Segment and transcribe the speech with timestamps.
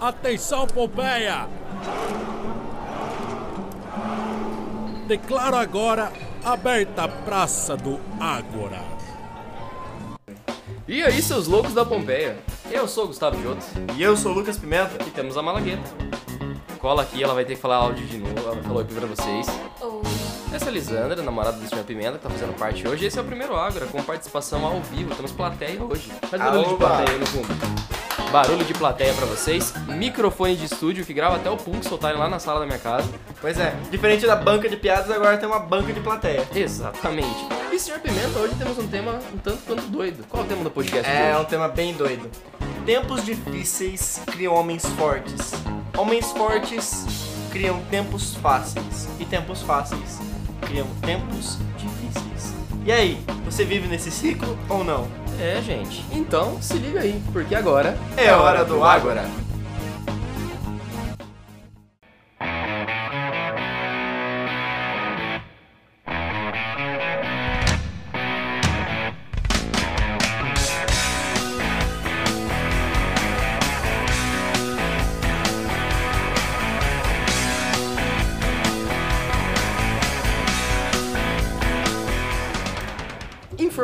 [0.00, 1.46] Atenção, Pompeia!
[5.06, 6.10] Declaro agora
[6.44, 8.80] aberta a Praça do Ágora.
[10.88, 12.38] E aí, seus loucos da Pompeia?
[12.70, 13.64] Eu sou o Gustavo Giotto
[13.96, 14.96] E eu sou o Lucas Pimenta.
[15.06, 15.82] e temos a Malagueta.
[16.78, 19.46] Cola aqui, ela vai ter que falar áudio de novo, ela falou aqui pra vocês.
[19.82, 20.00] Oi.
[20.54, 21.84] Essa é a Lisandra, namorada do Sr.
[21.84, 23.04] Pimenta, que tá fazendo parte hoje.
[23.04, 25.14] Esse é o primeiro Ágora, com participação ao vivo.
[25.14, 26.10] Temos plateia hoje.
[26.30, 27.48] Faz barulho de plateia aí no fundo.
[28.30, 29.74] Barulho de plateia pra vocês.
[29.88, 33.08] Microfone de estúdio que grava até o pulso soltarem lá na sala da minha casa.
[33.40, 36.46] Pois é, diferente da banca de piadas, agora tem uma banca de plateia.
[36.54, 37.46] Exatamente.
[37.72, 37.98] E Sr.
[38.00, 40.24] Pimenta, hoje temos um tema um tanto quanto doido.
[40.28, 41.40] Qual é o tema do podcast É hoje?
[41.42, 42.30] um tema bem doido.
[42.86, 45.52] Tempos difíceis criam homens fortes.
[45.96, 47.04] Homens fortes
[47.50, 49.08] criam tempos fáceis.
[49.18, 50.18] E tempos fáceis
[50.62, 52.54] criam tempos difíceis.
[52.86, 55.06] E aí, você vive nesse ciclo ou não?
[55.40, 56.04] É, gente.
[56.12, 59.24] Então, se liga aí, porque agora É hora do Ágora.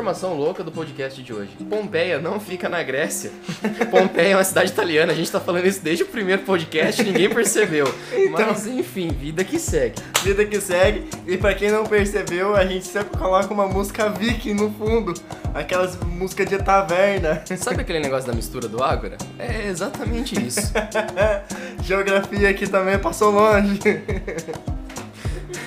[0.07, 1.51] Informação louca do podcast de hoje.
[1.69, 3.33] Pompeia não fica na Grécia.
[3.91, 5.13] Pompeia é uma cidade italiana.
[5.13, 7.93] A gente tá falando isso desde o primeiro podcast, ninguém percebeu.
[8.17, 8.47] Então.
[8.49, 10.01] Mas enfim, vida que segue.
[10.23, 11.09] Vida que segue.
[11.27, 15.13] E pra quem não percebeu, a gente sempre coloca uma música viking no fundo.
[15.53, 17.43] Aquelas músicas de taverna.
[17.59, 19.17] Sabe aquele negócio da mistura do Ágora?
[19.39, 20.73] É exatamente isso.
[21.83, 23.81] Geografia aqui também passou longe.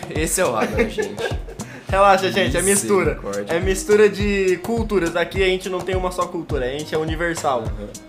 [0.10, 1.49] Esse é o Ágora, gente.
[1.90, 3.20] Relaxa, gente, é mistura.
[3.48, 5.16] É mistura de culturas.
[5.16, 7.64] Aqui a gente não tem uma só cultura, a gente é universal.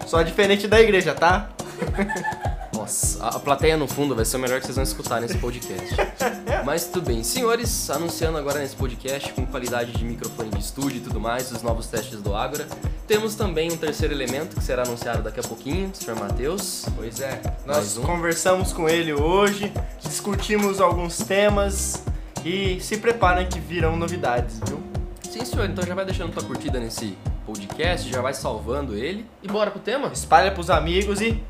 [0.06, 1.48] Só diferente da igreja, tá?
[2.76, 5.94] Nossa, a plateia no fundo vai ser o melhor que vocês vão escutar nesse podcast.
[6.64, 7.22] Mas tudo bem.
[7.22, 11.62] Senhores, anunciando agora nesse podcast com qualidade de microfone de estúdio e tudo mais, os
[11.62, 12.66] novos testes do Ágora.
[13.06, 16.16] Temos também um terceiro elemento que será anunciado daqui a pouquinho, o Sr.
[16.18, 16.84] Matheus.
[16.96, 17.40] Pois é.
[17.64, 18.02] Nós um.
[18.02, 19.72] conversamos com ele hoje,
[20.02, 22.02] discutimos alguns temas
[22.44, 24.82] e se preparem que virão novidades, viu?
[25.28, 29.26] Sim, senhor, então já vai deixando tua curtida nesse podcast, já vai salvando ele.
[29.42, 30.08] E bora pro tema?
[30.08, 31.42] Espalha pros amigos e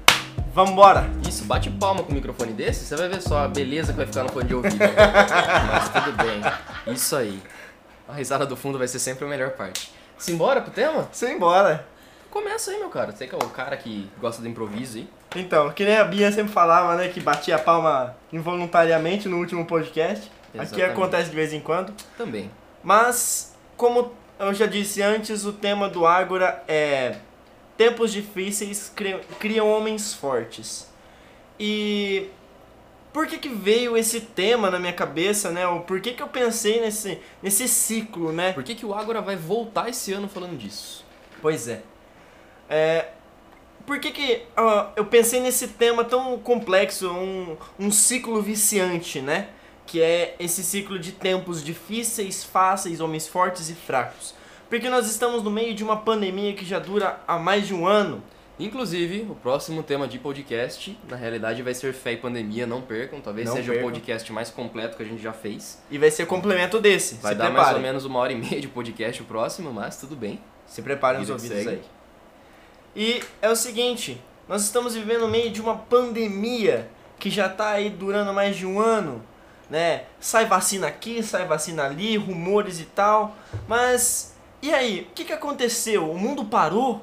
[0.53, 1.09] vambora!
[1.27, 4.07] Isso, bate palma com um microfone desse, você vai ver só a beleza que vai
[4.07, 4.77] ficar no fone de ouvido.
[5.73, 6.95] Mas tudo bem.
[6.95, 7.41] Isso aí.
[8.09, 9.93] A risada do fundo vai ser sempre a melhor parte.
[10.19, 11.09] Simbora pro tema?
[11.13, 11.87] Simbora!
[12.31, 13.13] Começa aí, meu cara.
[13.13, 15.09] Você que é o cara que gosta do improviso aí.
[15.35, 19.65] Então, que nem a Bia sempre falava, né, que batia a palma involuntariamente no último
[19.65, 20.31] podcast.
[20.55, 20.91] Aqui Exatamente.
[20.93, 21.95] acontece de vez em quando.
[22.17, 22.51] Também.
[22.83, 27.17] Mas, como eu já disse antes, o tema do Ágora é
[27.77, 30.87] Tempos difíceis cri- criam homens fortes.
[31.59, 32.29] E
[33.13, 35.67] por que que veio esse tema na minha cabeça, né?
[35.67, 38.53] Ou por que que eu pensei nesse, nesse ciclo, né?
[38.53, 41.05] Por que, que o Ágora vai voltar esse ano falando disso?
[41.41, 41.83] Pois é.
[42.69, 43.09] É,
[43.87, 49.49] por que, que ah, eu pensei nesse tema tão complexo, um, um ciclo viciante, né?
[49.91, 54.35] Que é esse ciclo de tempos difíceis, fáceis, homens fortes e fracos.
[54.69, 57.89] Porque nós estamos no meio de uma pandemia que já dura há mais de um
[57.89, 58.23] ano.
[58.57, 63.21] Inclusive, o próximo tema de podcast, na realidade, vai ser fé e pandemia, não percam.
[63.21, 63.89] Talvez Não seja percam.
[63.89, 65.83] o podcast mais completo que a gente já fez.
[65.91, 67.17] E vai ser complemento desse.
[67.17, 67.77] Vai dar mais preparem.
[67.77, 70.39] ou menos uma hora e meia de podcast o próximo, mas tudo bem.
[70.67, 71.69] Se preparem os ouvidos segue.
[71.71, 71.83] aí.
[72.95, 77.71] E é o seguinte, nós estamos vivendo no meio de uma pandemia que já tá
[77.71, 79.25] aí durando mais de um ano,
[79.71, 80.03] né?
[80.19, 83.37] Sai vacina aqui, sai vacina ali, rumores e tal.
[83.69, 86.11] Mas e aí, o que que aconteceu?
[86.11, 87.01] O mundo parou?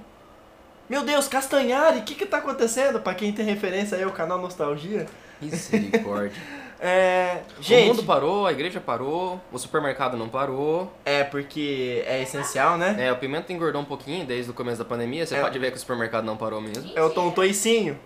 [0.90, 3.00] Meu Deus, Castanhari, o que que tá acontecendo?
[3.00, 5.06] Pra quem tem referência aí ao canal Nostalgia.
[5.42, 6.42] Misericórdia.
[6.80, 10.94] É, o gente, mundo parou, a igreja parou, o supermercado não parou.
[11.04, 12.96] é porque é essencial, né?
[13.00, 15.26] É, o Pimenta engordou um pouquinho desde o começo da pandemia.
[15.26, 15.42] Você É.
[15.42, 16.92] pode ver que o supermercado não parou mesmo.
[16.96, 17.98] É o Tom Toicinho.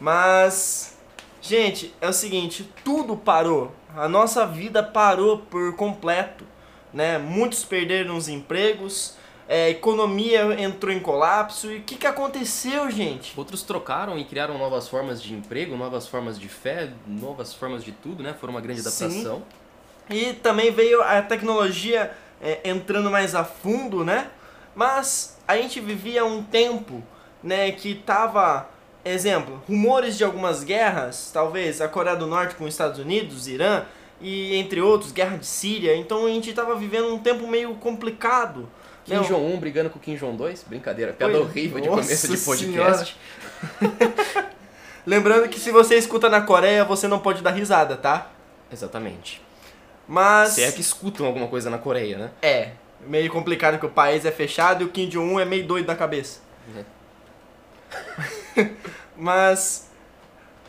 [0.00, 0.91] Mas,
[1.42, 3.72] gente, é o seguinte, tudo parou.
[3.94, 6.46] A nossa vida parou por completo,
[6.94, 7.18] né?
[7.18, 9.16] Muitos perderam os empregos,
[9.46, 11.70] é, a economia entrou em colapso.
[11.70, 13.38] E o que, que aconteceu, gente?
[13.38, 17.92] Outros trocaram e criaram novas formas de emprego, novas formas de fé, novas formas de
[17.92, 18.34] tudo, né?
[18.40, 19.04] Foram uma grande Sim.
[19.04, 19.42] adaptação.
[20.08, 24.30] E também veio a tecnologia é, entrando mais a fundo, né?
[24.74, 27.02] Mas a gente vivia um tempo,
[27.42, 28.68] né, que tava,
[29.04, 33.84] exemplo, rumores de algumas guerras, talvez a Coreia do Norte com os Estados Unidos, Irã
[34.20, 35.96] e entre outros, guerra de Síria.
[35.96, 38.68] Então a gente tava vivendo um tempo meio complicado.
[39.04, 39.24] Kim Não.
[39.24, 40.60] Jong-1 brigando com Kim Jong-2?
[40.66, 43.16] Brincadeira, piada Foi- horrível de começo de podcast.
[45.04, 48.30] Lembrando que se você escuta na Coreia, você não pode dar risada, tá?
[48.72, 49.42] Exatamente.
[50.06, 50.50] Mas.
[50.50, 52.30] Se é que escutam alguma coisa na Coreia, né?
[52.40, 52.70] É.
[53.04, 55.96] Meio complicado que o país é fechado e o Kim Jong-un é meio doido da
[55.96, 56.40] cabeça.
[59.16, 59.90] Mas.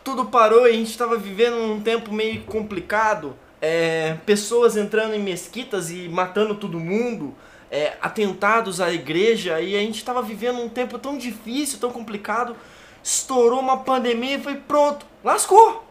[0.02, 3.34] Tudo parou e a gente tava vivendo um tempo meio complicado.
[3.60, 7.34] É, pessoas entrando em mesquitas e matando todo mundo.
[7.70, 9.60] É, atentados à igreja.
[9.60, 12.54] E a gente tava vivendo um tempo tão difícil, tão complicado.
[13.02, 15.06] Estourou uma pandemia e foi pronto.
[15.22, 15.84] Lascou!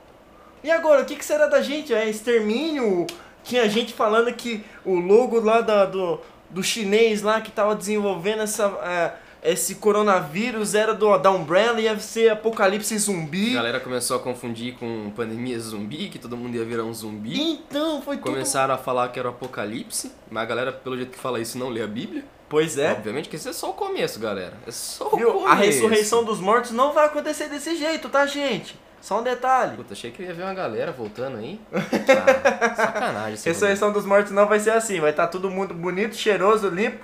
[0.63, 1.93] E agora, o que, que será da gente?
[1.93, 3.05] É extermínio?
[3.43, 8.43] Tinha gente falando que o logo lá da, do, do chinês lá que tava desenvolvendo
[8.43, 13.53] essa, é, esse coronavírus era do, da Umbrella e ia ser apocalipse A zumbi.
[13.53, 17.39] galera começou a confundir com pandemia zumbi, que todo mundo ia virar um zumbi.
[17.39, 18.31] Então, foi tudo...
[18.31, 21.57] Começaram a falar que era o apocalipse, mas a galera, pelo jeito que fala isso,
[21.57, 22.23] não lê a Bíblia.
[22.47, 22.91] Pois é.
[22.91, 24.53] Obviamente que esse é só o começo, galera.
[24.67, 25.31] É só o Viu?
[25.33, 25.47] começo.
[25.49, 28.77] A ressurreição dos mortos não vai acontecer desse jeito, tá, gente?
[29.01, 29.75] Só um detalhe.
[29.75, 31.59] Puta, achei que ia ver uma galera voltando aí.
[31.73, 33.39] Ah, sacanagem.
[33.43, 34.99] Ressurreição dos mortos não vai ser assim.
[34.99, 37.03] Vai estar todo mundo bonito, cheiroso, limpo.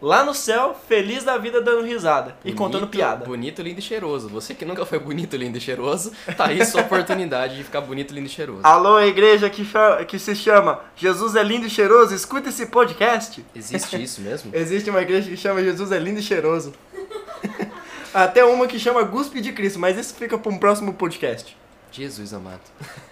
[0.00, 3.24] Lá no céu, feliz da vida, dando risada e Bonito, contando piada.
[3.24, 4.28] Bonito, lindo e cheiroso.
[4.28, 8.12] Você que nunca foi bonito, lindo e cheiroso, tá aí sua oportunidade de ficar bonito,
[8.12, 8.60] lindo e cheiroso.
[8.62, 9.66] Alô, igreja que,
[10.06, 13.44] que se chama Jesus é lindo e cheiroso, escuta esse podcast.
[13.54, 14.50] Existe isso mesmo?
[14.54, 16.72] Existe uma igreja que chama Jesus é lindo e cheiroso.
[18.12, 21.56] Até uma que chama Guspe de Cristo, mas isso fica para um próximo podcast.
[21.90, 22.60] Jesus amado.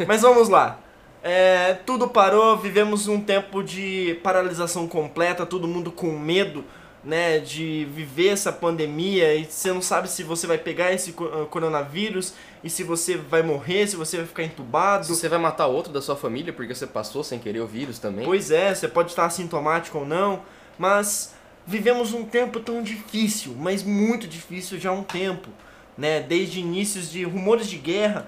[0.06, 0.78] Mas vamos lá.
[1.22, 6.64] É, tudo parou, vivemos um tempo de paralisação completa, todo mundo com medo,
[7.04, 11.46] né, de viver essa pandemia e você não sabe se você vai pegar esse ah,
[11.46, 15.06] coronavírus e se você vai morrer, se você vai ficar entubado.
[15.06, 17.98] Se você vai matar outro da sua família porque você passou sem querer o vírus
[17.98, 18.24] também.
[18.24, 20.42] Pois é, você pode estar assintomático ou não,
[20.76, 21.34] mas
[21.64, 25.48] vivemos um tempo tão difícil, mas muito difícil já há um tempo,
[25.96, 26.20] né?
[26.20, 28.26] Desde inícios de rumores de guerra,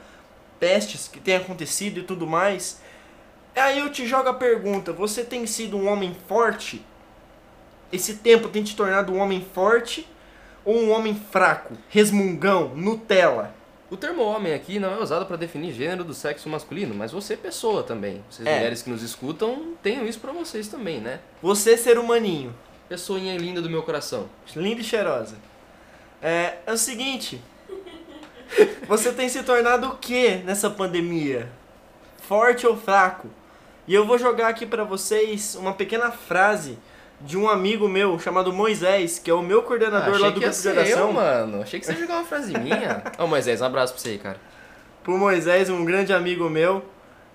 [0.61, 2.84] pestes que têm acontecido e tudo mais.
[3.57, 6.85] Aí eu te jogo a pergunta: você tem sido um homem forte?
[7.93, 10.09] Esse tempo tem te tornado um homem forte
[10.65, 13.55] ou um homem fraco, resmungão, Nutella?
[13.91, 17.37] O termo homem aqui não é usado pra definir gênero do sexo masculino, mas você
[17.37, 18.25] pessoa também.
[18.29, 18.57] Vocês É.
[18.57, 21.21] mulheres que nos escutam, tenham isso pra vocês também, né?
[21.41, 22.53] Você ser humaninho.
[22.89, 24.29] Pessoinha linda do meu coração.
[24.57, 25.37] Linda e cheirosa.
[26.21, 27.41] É, é o seguinte.
[28.89, 31.49] Você tem se tornado o que nessa pandemia?
[32.19, 33.29] Forte ou fraco?
[33.87, 36.79] E eu vou jogar aqui pra vocês uma pequena frase
[37.21, 40.57] de um amigo meu chamado Moisés, que é o meu coordenador Ah, lá do grupo
[40.61, 40.99] de oração.
[41.09, 41.63] eu, mano.
[41.63, 43.03] Achei que você ia jogar uma frase minha.
[43.19, 44.41] Ô, Moisés, um abraço pra você aí, cara.
[45.03, 46.83] Pro Moisés, um grande amigo meu,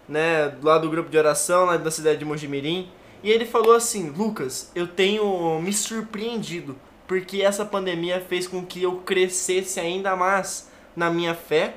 [0.07, 2.90] né, lá do grupo de oração, lá da cidade de Mojimirim.
[3.24, 6.75] E ele falou assim: Lucas, eu tenho me surpreendido,
[7.07, 11.75] porque essa pandemia fez com que eu crescesse ainda mais na minha fé.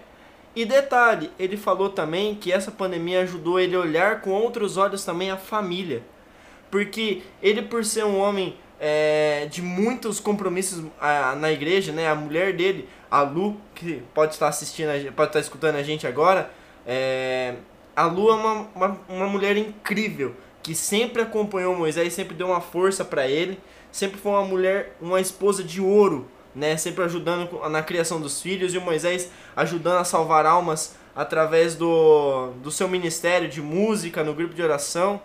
[0.54, 5.04] E detalhe, ele falou também que essa pandemia ajudou ele a olhar com outros olhos
[5.04, 6.02] também a família.
[6.70, 12.08] Porque ele, por ser um homem é, de muitos compromissos ah, na igreja, né?
[12.08, 16.06] A mulher dele, a Lu, que pode estar assistindo, a pode estar escutando a gente
[16.06, 16.50] agora,
[16.86, 17.54] é,
[17.94, 22.60] a Lu é uma, uma, uma mulher incrível, que sempre acompanhou Moisés, sempre deu uma
[22.60, 23.58] força para ele,
[23.92, 26.76] sempre foi uma mulher, uma esposa de ouro, né?
[26.76, 32.52] Sempre ajudando na criação dos filhos, e o Moisés ajudando a salvar almas através do,
[32.62, 35.20] do seu ministério de música, no grupo de oração.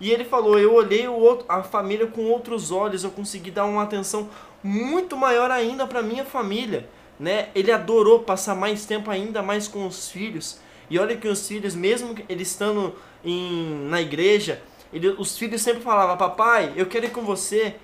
[0.00, 3.64] E ele falou: Eu olhei o outro, a família com outros olhos, eu consegui dar
[3.64, 4.28] uma atenção
[4.62, 6.88] muito maior ainda para minha família.
[7.18, 7.48] Né?
[7.54, 10.60] Ele adorou passar mais tempo ainda mais com os filhos.
[10.88, 12.94] E olha que os filhos, mesmo eles estando
[13.24, 17.74] em, na igreja, ele, os filhos sempre falavam: Papai, eu quero ir com você.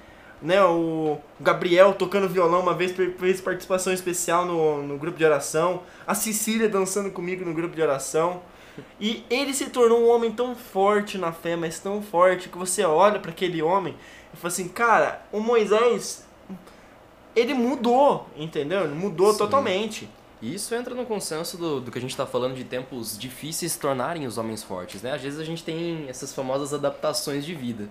[0.44, 5.82] Né, o Gabriel tocando violão uma vez fez participação especial no, no grupo de oração.
[6.06, 8.42] A Cecília dançando comigo no grupo de oração.
[9.00, 12.84] E ele se tornou um homem tão forte na fé, mas tão forte, que você
[12.84, 13.96] olha para aquele homem
[14.34, 16.26] e fala assim, cara, o Moisés,
[17.34, 18.84] ele mudou, entendeu?
[18.84, 19.38] Ele mudou Sim.
[19.38, 20.10] totalmente.
[20.42, 23.76] E isso entra no consenso do, do que a gente tá falando de tempos difíceis
[23.76, 25.12] tornarem os homens fortes, né?
[25.12, 27.88] Às vezes a gente tem essas famosas adaptações de vida.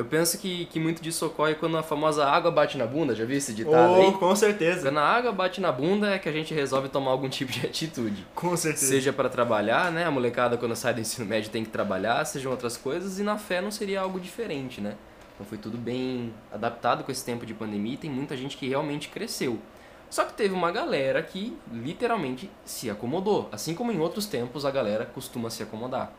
[0.00, 3.22] Eu penso que, que muito disso ocorre quando a famosa água bate na bunda, já
[3.26, 4.12] viu esse ditado Oh, aí?
[4.12, 4.88] com certeza.
[4.88, 7.66] Quando a água bate na bunda é que a gente resolve tomar algum tipo de
[7.66, 8.26] atitude.
[8.34, 8.86] Com certeza.
[8.86, 10.06] Seja para trabalhar, né?
[10.06, 13.36] A molecada quando sai do ensino médio tem que trabalhar, sejam outras coisas, e na
[13.36, 14.94] fé não seria algo diferente, né?
[15.34, 18.66] Então foi tudo bem adaptado com esse tempo de pandemia e tem muita gente que
[18.66, 19.58] realmente cresceu.
[20.08, 23.50] Só que teve uma galera que literalmente se acomodou.
[23.52, 26.10] Assim como em outros tempos a galera costuma se acomodar.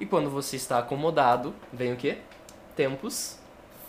[0.00, 2.16] E quando você está acomodado, vem o quê?
[2.76, 3.38] Tempos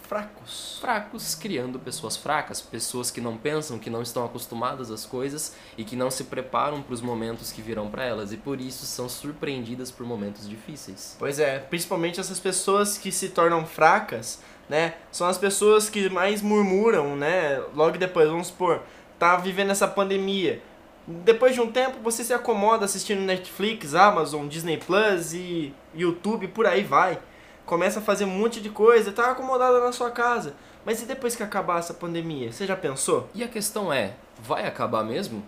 [0.07, 0.77] fracos.
[0.79, 5.83] fracos, criando pessoas fracas, pessoas que não pensam, que não estão acostumadas às coisas e
[5.83, 9.09] que não se preparam para os momentos que virão para elas e por isso são
[9.09, 11.15] surpreendidas por momentos difíceis.
[11.19, 14.39] Pois é, principalmente essas pessoas que se tornam fracas,
[14.69, 14.95] né?
[15.11, 17.61] São as pessoas que mais murmuram, né?
[17.75, 18.83] Logo depois, vamos supor,
[19.19, 20.61] tá vivendo essa pandemia.
[21.05, 26.65] Depois de um tempo, você se acomoda assistindo Netflix, Amazon, Disney Plus e YouTube, por
[26.65, 27.19] aí vai.
[27.67, 30.55] Começa a fazer um monte de coisa, tá acomodada na sua casa.
[30.85, 32.49] Mas e depois que acabar essa pandemia?
[32.49, 33.29] Você já pensou?
[33.35, 35.43] E a questão é, vai acabar mesmo?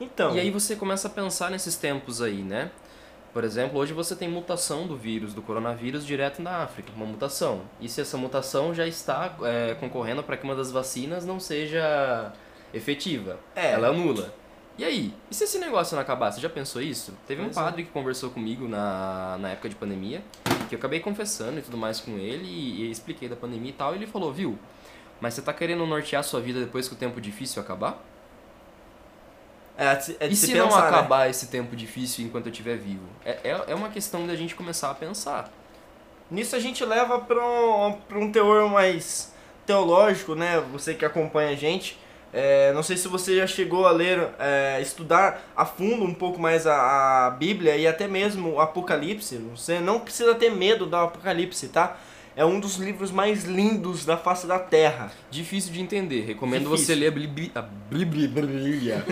[0.00, 0.34] Então.
[0.36, 2.70] E aí você começa a pensar nesses tempos aí, né?
[3.32, 7.62] Por exemplo, hoje você tem mutação do vírus, do coronavírus, direto na África, uma mutação.
[7.80, 12.32] E se essa mutação já está é, concorrendo para que uma das vacinas não seja
[12.72, 13.40] efetiva?
[13.56, 13.72] É.
[13.72, 14.32] Ela é nula.
[14.78, 15.12] E aí?
[15.28, 16.30] E se esse negócio não acabar?
[16.30, 17.12] Você já pensou isso?
[17.26, 17.52] Teve um é.
[17.52, 20.22] padre que conversou comigo na, na época de pandemia,
[20.66, 23.74] que eu acabei confessando e tudo mais com ele, e, e expliquei da pandemia e
[23.74, 24.58] tal, e ele falou, viu,
[25.20, 28.02] mas você tá querendo nortear sua vida depois que o tempo difícil acabar?
[29.76, 29.86] É,
[30.20, 30.88] é de E se se pensar, não né?
[30.88, 33.06] acabar esse tempo difícil enquanto eu estiver vivo?
[33.24, 35.50] É, é, é uma questão da gente começar a pensar.
[36.30, 39.32] Nisso a gente leva para um, pra um teor mais
[39.66, 40.60] teológico, né?
[40.72, 41.98] Você que acompanha a gente.
[42.36, 46.40] É, não sei se você já chegou a ler, é, estudar a fundo um pouco
[46.40, 49.36] mais a, a Bíblia e até mesmo o Apocalipse.
[49.54, 51.96] Você não precisa ter medo do Apocalipse, tá?
[52.36, 55.12] É um dos livros mais lindos da face da Terra.
[55.30, 56.22] Difícil de entender.
[56.22, 56.86] Recomendo Difícil.
[56.86, 57.06] você ler
[57.54, 57.62] a
[57.92, 59.04] Bíblia.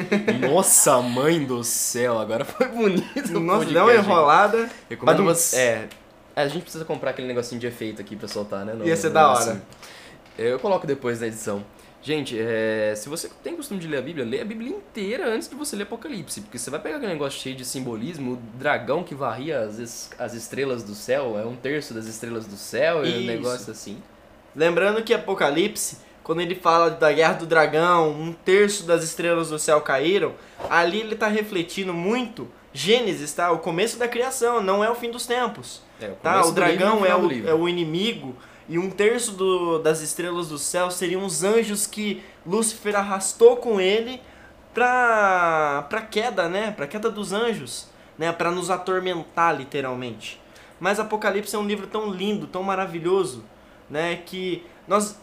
[0.51, 2.19] Nossa, mãe do céu.
[2.19, 3.39] Agora foi bonito.
[3.39, 4.69] Nossa, deu uma enrolada.
[4.91, 5.25] Recomendo Badum.
[5.33, 5.57] você.
[5.57, 5.89] É.
[6.35, 8.73] A gente precisa comprar aquele negocinho de efeito aqui pra soltar, né?
[8.75, 9.63] no- Ia ser da hora.
[10.37, 11.63] Eu coloco depois na edição.
[12.03, 15.49] Gente, é, se você tem costume de ler a Bíblia, lê a Bíblia inteira antes
[15.49, 16.41] de você ler Apocalipse.
[16.41, 20.35] Porque você vai pegar aquele negócio cheio de simbolismo, o dragão que varria as, as
[20.35, 23.99] estrelas do céu, é um terço das estrelas do céu, e um negócio assim.
[24.55, 29.59] Lembrando que Apocalipse, quando ele fala da guerra do dragão, um terço das estrelas do
[29.59, 30.35] céu caíram,
[30.69, 33.53] ali ele está refletindo muito Gênesis, tá?
[33.53, 35.83] O começo da criação, não é o fim dos tempos.
[36.01, 36.37] É, o Tá?
[36.37, 37.51] O livro dragão é final do o, livro.
[37.51, 38.35] é o inimigo
[38.69, 43.81] e um terço do, das estrelas do céu seriam os anjos que Lúcifer arrastou com
[43.81, 44.21] ele
[44.73, 46.71] pra, pra queda, né?
[46.71, 47.89] Pra queda dos anjos,
[48.19, 48.33] né?
[48.33, 50.41] Pra nos atormentar, literalmente.
[50.81, 53.45] Mas Apocalipse é um livro tão lindo, tão maravilhoso,
[53.89, 54.17] né?
[54.17, 55.19] Que nós...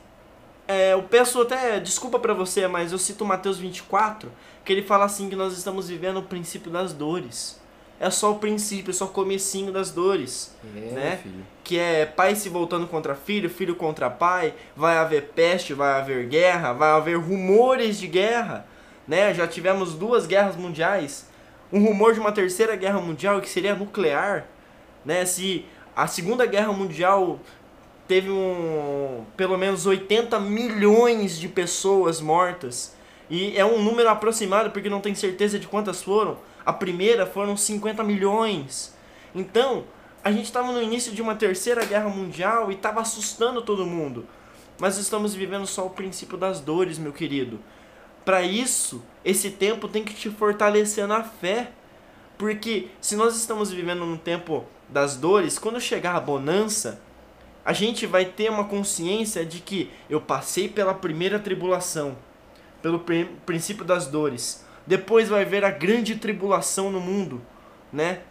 [0.67, 4.31] é, eu peço até desculpa pra você, mas eu cito Mateus 24,
[4.63, 7.59] que ele fala assim que nós estamos vivendo o princípio das dores.
[7.99, 11.19] É só o princípio, é só o comecinho das dores É, né?
[11.21, 11.45] filho.
[11.63, 16.25] que é pai se voltando contra filho, filho contra pai, vai haver peste, vai haver
[16.27, 18.65] guerra, vai haver rumores de guerra,
[19.07, 19.33] né?
[19.33, 21.27] Já tivemos duas guerras mundiais,
[21.71, 24.47] um rumor de uma terceira guerra mundial que seria nuclear,
[25.05, 25.25] né?
[25.25, 25.65] Se
[25.95, 27.39] a Segunda Guerra Mundial
[28.07, 32.95] teve um pelo menos 80 milhões de pessoas mortas
[33.29, 36.37] e é um número aproximado porque não tem certeza de quantas foram.
[36.65, 38.95] A primeira foram 50 milhões.
[39.33, 39.85] Então,
[40.23, 44.25] a gente estava no início de uma terceira guerra mundial e estava assustando todo mundo.
[44.79, 47.59] Mas estamos vivendo só o princípio das dores, meu querido.
[48.23, 51.71] Para isso, esse tempo tem que te fortalecer na fé.
[52.37, 57.01] Porque se nós estamos vivendo num tempo das dores, quando chegar a bonança,
[57.65, 62.17] a gente vai ter uma consciência de que eu passei pela primeira tribulação,
[62.81, 64.65] pelo prin- princípio das dores.
[64.89, 67.39] Depois vai ver a grande tribulação no mundo,
[67.93, 68.21] né?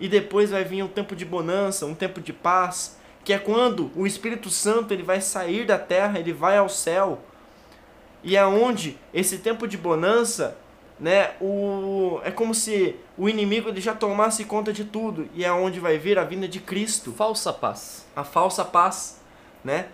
[0.00, 3.92] E depois vai vir um tempo de bonança, um tempo de paz, que é quando
[3.94, 7.20] o Espírito Santo ele vai sair da terra, ele vai ao céu.
[8.24, 10.58] E é onde esse tempo de bonança,
[10.98, 15.52] né, o é como se o inimigo ele já tomasse conta de tudo, e é
[15.52, 18.04] onde vai vir a vinda de Cristo Falsa paz.
[18.16, 19.20] a falsa paz,
[19.62, 19.86] né?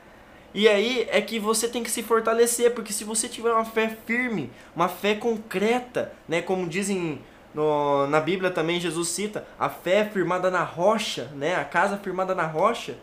[0.57, 3.95] E aí é que você tem que se fortalecer, porque se você tiver uma fé
[4.07, 7.21] firme, uma fé concreta, né, como dizem
[7.53, 12.35] no, na Bíblia também Jesus cita, a fé firmada na rocha, né, a casa firmada
[12.35, 12.97] na rocha,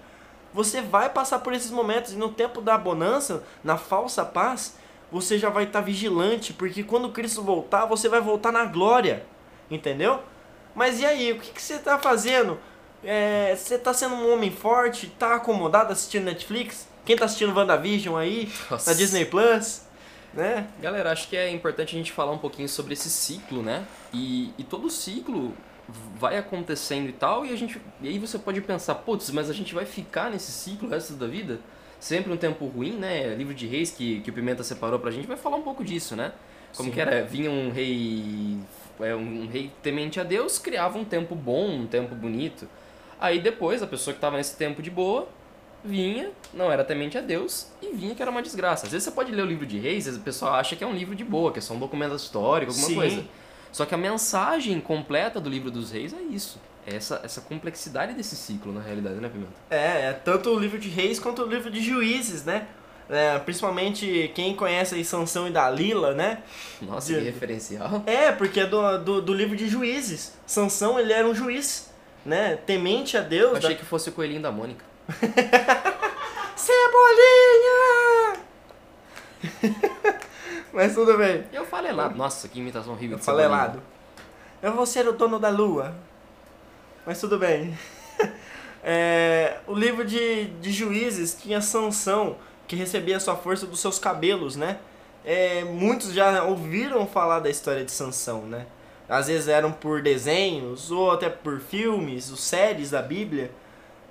[0.52, 4.76] você vai passar por esses momentos e no tempo da bonança, na falsa paz,
[5.12, 9.28] você já vai estar vigilante, porque quando Cristo voltar, você vai voltar na glória,
[9.70, 10.22] entendeu?
[10.74, 12.58] Mas e aí, o que, você está fazendo?
[13.04, 16.92] É, você tá sendo um homem forte, tá acomodado assistindo Netflix?
[17.06, 18.92] Quem tá assistindo WandaVision aí, Nossa.
[18.92, 19.82] na Disney Plus,
[20.34, 20.68] né?
[20.82, 23.86] Galera, acho que é importante a gente falar um pouquinho sobre esse ciclo, né?
[24.14, 25.54] E, e todo ciclo
[26.16, 27.80] vai acontecendo e tal, e a gente.
[28.02, 31.14] E aí você pode pensar, putz, mas a gente vai ficar nesse ciclo o resto
[31.14, 31.60] da vida?
[32.00, 33.34] Sempre um tempo ruim, né?
[33.36, 36.16] Livro de Reis que, que o Pimenta separou pra gente vai falar um pouco disso,
[36.16, 36.32] né?
[36.76, 36.96] Como Sim.
[36.96, 37.24] que era?
[37.24, 38.58] Vinha um rei.
[39.00, 42.68] é, Um rei temente a Deus, criava um tempo bom, um tempo bonito.
[43.20, 45.30] Aí depois, a pessoa que tava nesse tempo de boa,
[45.84, 48.86] vinha, não era temente a Deus, e vinha que era uma desgraça.
[48.86, 50.94] Às vezes você pode ler o livro de reis, o pessoal acha que é um
[50.94, 52.96] livro de boa, que é só um documento histórico, alguma Sim.
[52.96, 53.26] coisa.
[53.72, 56.60] Só que a mensagem completa do livro dos reis é isso.
[56.86, 59.54] É essa, essa complexidade desse ciclo, na realidade, né, Pimenta?
[59.70, 62.68] É, é tanto o livro de reis quanto o livro de juízes, né?
[63.10, 66.44] É, principalmente quem conhece aí Sansão e Dalila, né?
[66.82, 68.04] Nossa, De- que referencial.
[68.06, 70.34] É, porque é do, do, do livro de juízes.
[70.46, 71.90] Sansão, ele era um juiz,
[72.26, 72.58] né?
[72.66, 73.52] Temente a Deus.
[73.52, 73.76] Eu achei da...
[73.76, 74.86] que fosse o coelhinho da Mônica.
[76.56, 78.34] Cebolinha!
[80.72, 81.46] Mas tudo bem.
[81.52, 82.10] Eu falei lá.
[82.10, 83.82] Nossa, que imitação horrível Eu de falei errado.
[84.62, 85.94] Eu vou ser o dono da lua.
[87.06, 87.78] Mas tudo bem.
[88.86, 92.36] É, o livro de, de juízes tinha Sansão,
[92.68, 94.78] que recebia sua força dos seus cabelos, né?
[95.24, 98.66] É, muitos já ouviram falar da história de Sansão, né?
[99.08, 103.52] Às vezes eram por desenhos ou até por filmes, ou séries da Bíblia.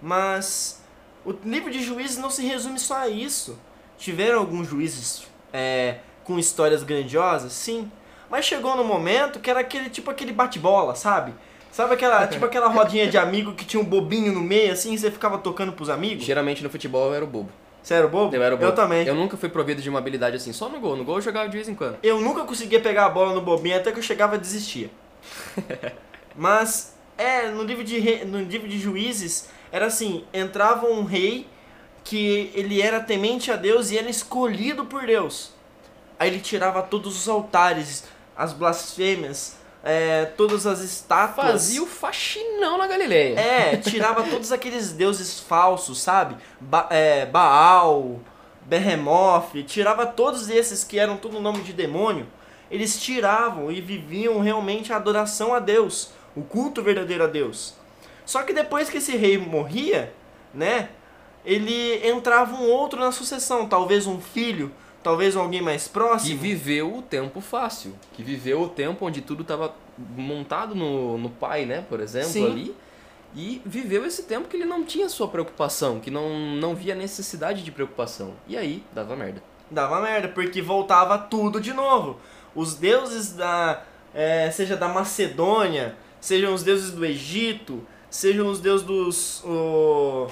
[0.00, 0.81] Mas
[1.24, 3.58] o livro de juízes não se resume só a isso.
[3.98, 7.90] Tiveram alguns juízes é, com histórias grandiosas, sim.
[8.30, 11.34] Mas chegou no momento que era aquele tipo aquele bate-bola, sabe?
[11.70, 14.98] Sabe aquela, tipo aquela rodinha de amigo que tinha um bobinho no meio, assim, e
[14.98, 16.24] você ficava tocando pros amigos?
[16.24, 17.50] Geralmente no futebol eu era o bobo.
[17.82, 18.34] Você era o bobo?
[18.34, 18.70] Eu era o bobo.
[18.70, 19.06] Eu também.
[19.06, 20.96] Eu nunca fui provido de uma habilidade assim, só no gol.
[20.96, 21.98] No gol eu jogava de vez em quando.
[22.02, 24.90] Eu nunca conseguia pegar a bola no bobinho até que eu chegava a desistir.
[26.36, 31.48] Mas, é, no livro, de no livro de juízes, era assim, entrava um rei
[32.04, 35.50] que ele era temente a Deus e era escolhido por Deus.
[36.18, 38.04] Aí ele tirava todos os altares,
[38.36, 41.46] as blasfêmias, é, todas as estátuas.
[41.46, 43.40] Fazia o faxinão na Galileia.
[43.40, 46.36] É, tirava todos aqueles deuses falsos, sabe?
[46.60, 48.20] Ba é, Baal,
[48.66, 52.26] Behemoth, tirava todos esses que eram tudo nome de demônio.
[52.70, 57.74] Eles tiravam e viviam realmente a adoração a Deus, o culto verdadeiro a Deus.
[58.24, 60.12] Só que depois que esse rei morria,
[60.54, 60.90] né?
[61.44, 64.70] Ele entrava um outro na sucessão, talvez um filho,
[65.02, 66.38] talvez alguém mais Que próximo.
[66.38, 67.94] viveu o tempo fácil.
[68.12, 69.74] Que viveu o tempo onde tudo estava
[70.16, 71.84] montado no, no pai, né?
[71.88, 72.46] Por exemplo, Sim.
[72.46, 72.76] ali.
[73.34, 77.64] E viveu esse tempo que ele não tinha sua preocupação, que não, não via necessidade
[77.64, 78.34] de preocupação.
[78.46, 79.42] E aí, dava merda.
[79.70, 82.20] Dava merda, porque voltava tudo de novo.
[82.54, 83.82] Os deuses da.
[84.14, 87.82] é, seja da Macedônia, sejam os deuses do Egito,
[88.12, 89.42] sejam os deuses dos.
[89.44, 90.28] o-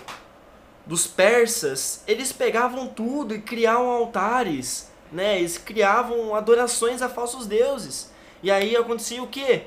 [0.86, 5.38] dos persas, eles pegavam tudo e criavam altares, né?
[5.38, 8.10] Eles criavam adorações a falsos deuses.
[8.42, 9.64] E aí acontecia o quê?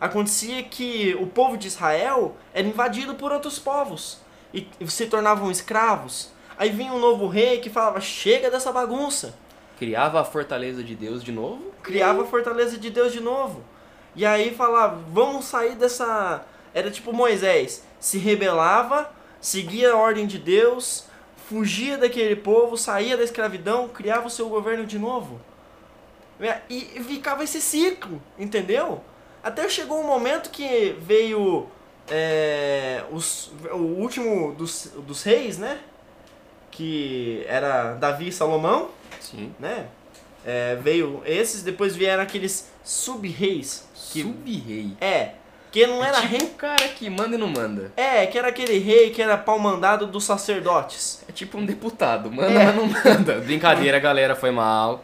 [0.00, 4.18] Acontecia que o povo de Israel era invadido por outros povos
[4.54, 6.30] e se tornavam escravos.
[6.56, 9.34] Aí vinha um novo rei que falava: chega dessa bagunça.
[9.78, 11.70] Criava a fortaleza de Deus de novo.
[11.82, 13.62] Criava a fortaleza de Deus de novo.
[14.16, 16.44] E aí falava: vamos sair dessa.
[16.74, 21.06] Era tipo Moisés: se rebelava, seguia a ordem de Deus,
[21.48, 25.40] fugia daquele povo, saía da escravidão, criava o seu governo de novo.
[26.68, 29.00] E ficava esse ciclo, entendeu?
[29.42, 31.68] Até chegou um momento que veio
[32.10, 35.80] é, os, o último dos, dos reis, né?
[36.70, 39.54] Que era Davi e Salomão, Sim.
[39.58, 39.88] né?
[40.44, 43.86] É, veio esses, depois vieram aqueles sub-reis.
[43.94, 44.96] Sub-rei.
[45.00, 45.34] é,
[45.72, 46.42] que não era é tipo rei.
[46.42, 47.90] um cara que manda e não manda.
[47.96, 51.24] É, que era aquele rei que era pau mandado dos sacerdotes.
[51.28, 52.30] É tipo um deputado.
[52.30, 52.66] Manda, É.
[52.66, 53.40] mas não manda.
[53.42, 54.36] Brincadeira, galera.
[54.36, 55.02] Foi mal.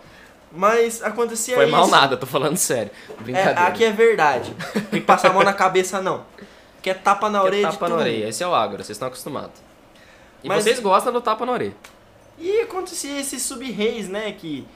[0.52, 1.72] Mas acontecia Foi isso.
[1.72, 2.90] mal nada, tô falando sério.
[3.10, 3.66] É, Brincadeira.
[3.66, 4.54] aqui é verdade.
[4.90, 6.24] Tem que passar a mão na cabeça, não.
[6.80, 8.28] Que é tapa na Que é orelha de tapa na orelha.
[8.28, 9.60] Esse é o agro, vocês estão acostumados.
[10.42, 11.74] E Mas- vocês gostam do tapa na orelha.
[12.38, 14.32] E acontecia esses sub-reis, né?
[14.32, 14.66] Que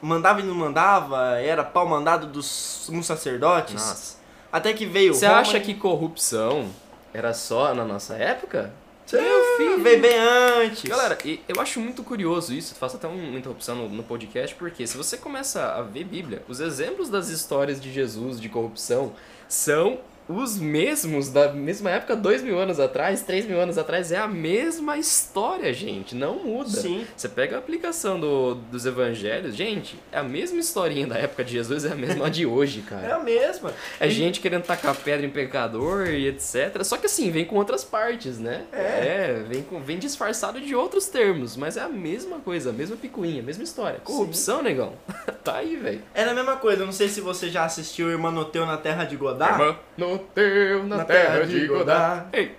[0.00, 3.74] mandava e não mandava, era pau mandado dos sacerdotes.
[3.74, 4.23] Nossa.
[4.54, 6.70] Até que veio Você Roma acha e- que corrupção
[7.12, 8.72] era só na nossa época?
[9.12, 10.84] Meu filho, veio bem antes.
[10.84, 14.96] Galera, eu acho muito curioso isso, faço até uma interrupção no, no podcast, porque se
[14.96, 19.12] você começa a ver Bíblia, os exemplos das histórias de Jesus de corrupção
[19.48, 24.16] são os mesmos da mesma época, dois mil anos atrás, três mil anos atrás, é
[24.16, 26.70] a mesma história, gente, não muda.
[26.70, 27.06] Sim.
[27.14, 31.52] Você pega a aplicação do, dos evangelhos, gente, é a mesma historinha da época de
[31.52, 33.06] Jesus, é a mesma de hoje, cara.
[33.06, 33.72] É a mesma.
[34.00, 36.82] É gente querendo tacar pedra em pecador e etc.
[36.82, 38.64] Só que assim, vem com outras partes, né?
[38.72, 39.42] É.
[39.46, 43.42] vem, com, vem disfarçado de outros termos, mas é a mesma coisa, a mesma picuinha,
[43.42, 44.00] a mesma história.
[44.02, 44.94] Corrupção, negão.
[45.44, 46.02] tá aí, velho.
[46.14, 49.50] Era a mesma coisa, não sei se você já assistiu Irmanoteu na Terra de Godá.
[49.50, 52.26] Irmão, no teu, na, Na terra, terra de Godá.
[52.32, 52.52] Ei.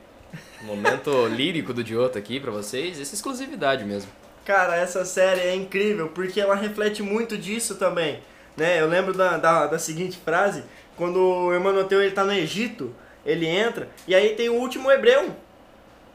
[0.62, 4.10] Momento lírico do Dioto aqui pra vocês, essa exclusividade mesmo.
[4.44, 8.20] Cara, essa série é incrível porque ela reflete muito disso também.
[8.58, 8.80] Né?
[8.82, 10.64] Eu lembro da, da, da seguinte frase,
[10.96, 12.94] quando o Irmanoteu ele tá no Egito,
[13.26, 15.32] ele entra, e aí tem o último hebreu.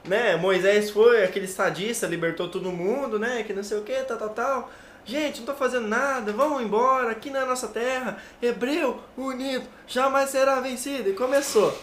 [0.04, 0.36] né?
[0.36, 3.42] Moisés foi aquele sadista, libertou todo mundo, né?
[3.44, 4.70] Que não sei o que, tal, tal, tal.
[5.04, 10.60] Gente, não tô fazendo nada, vamos embora, aqui na nossa terra, hebreu unido jamais será
[10.60, 11.10] vencido.
[11.10, 11.76] E começou,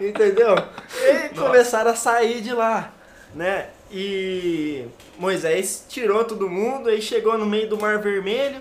[0.00, 0.54] entendeu?
[0.94, 2.90] E começaram a sair de lá,
[3.34, 3.68] né?
[3.90, 4.86] E
[5.18, 8.60] Moisés tirou todo mundo, aí chegou no meio do Mar Vermelho,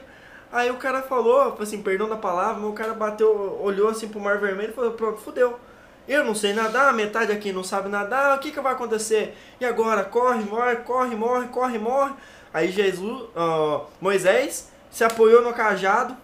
[0.51, 4.19] aí o cara falou, assim, perdão da palavra, mas o cara bateu, olhou assim pro
[4.19, 5.57] Mar Vermelho e falou, pronto, fudeu.
[6.07, 9.37] Eu não sei nadar, metade aqui não sabe nadar, o que, que vai acontecer?
[9.59, 10.03] E agora?
[10.03, 12.13] Corre, morre, corre, morre, corre, morre.
[12.53, 16.15] Aí Jesus, uh, Moisés se apoiou no cajado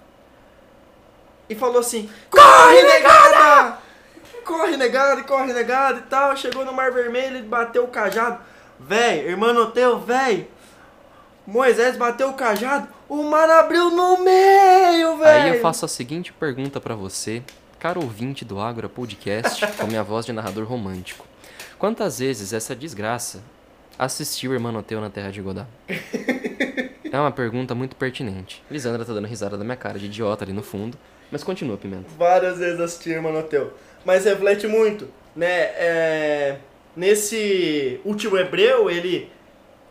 [1.50, 3.78] e falou assim: Corre, negada!
[4.44, 6.36] Corre, negada, corre, negada e tal.
[6.38, 8.40] Chegou no Mar Vermelho e bateu o cajado.
[8.80, 10.50] Véi, irmão teu, véi.
[11.48, 15.44] Moisés bateu o cajado, o mar abriu no meio, velho.
[15.44, 17.42] Aí eu faço a seguinte pergunta para você,
[17.80, 21.26] caro ouvinte do Agro Podcast, com minha voz de narrador romântico.
[21.80, 23.42] Quantas vezes essa desgraça
[23.98, 25.66] assistiu Irmanoteu na Terra de Godá?
[27.12, 28.62] É uma pergunta muito pertinente.
[28.70, 30.98] Lisandra tá dando risada da minha cara de idiota ali no fundo.
[31.32, 32.06] Mas continua, Pimenta.
[32.18, 33.74] Várias vezes assisti Irmanoteu.
[34.06, 35.48] Mas reflete muito, né?
[35.48, 36.58] É...
[36.96, 39.32] Nesse último hebreu, ele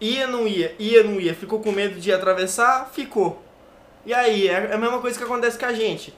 [0.01, 1.35] ia, não ia, ia, não ia.
[1.35, 3.43] Ficou com medo de atravessar, ficou.
[4.05, 6.15] E aí, é a mesma coisa que acontece com a gente.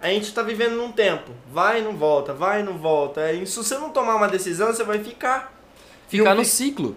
[0.00, 1.30] A gente tá vivendo num tempo.
[1.50, 3.32] Vai e não volta, vai e não volta.
[3.32, 5.52] E se você não tomar uma decisão, você vai ficar.
[6.08, 6.96] Ficar no ciclo.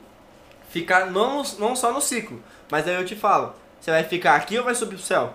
[0.79, 2.41] Ficar não, não só no ciclo.
[2.71, 3.53] Mas aí eu te falo.
[3.79, 5.33] Você vai ficar aqui ou vai subir pro céu?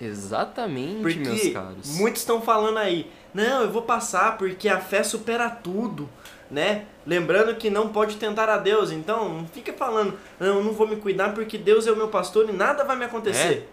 [0.00, 1.96] Exatamente, meus Porque caros.
[1.98, 6.08] muitos estão falando aí, não, eu vou passar porque a fé supera tudo,
[6.50, 6.84] né?
[7.06, 10.86] Lembrando que não pode tentar a Deus, então não fica falando, não, eu não vou
[10.88, 13.68] me cuidar porque Deus é o meu pastor e nada vai me acontecer.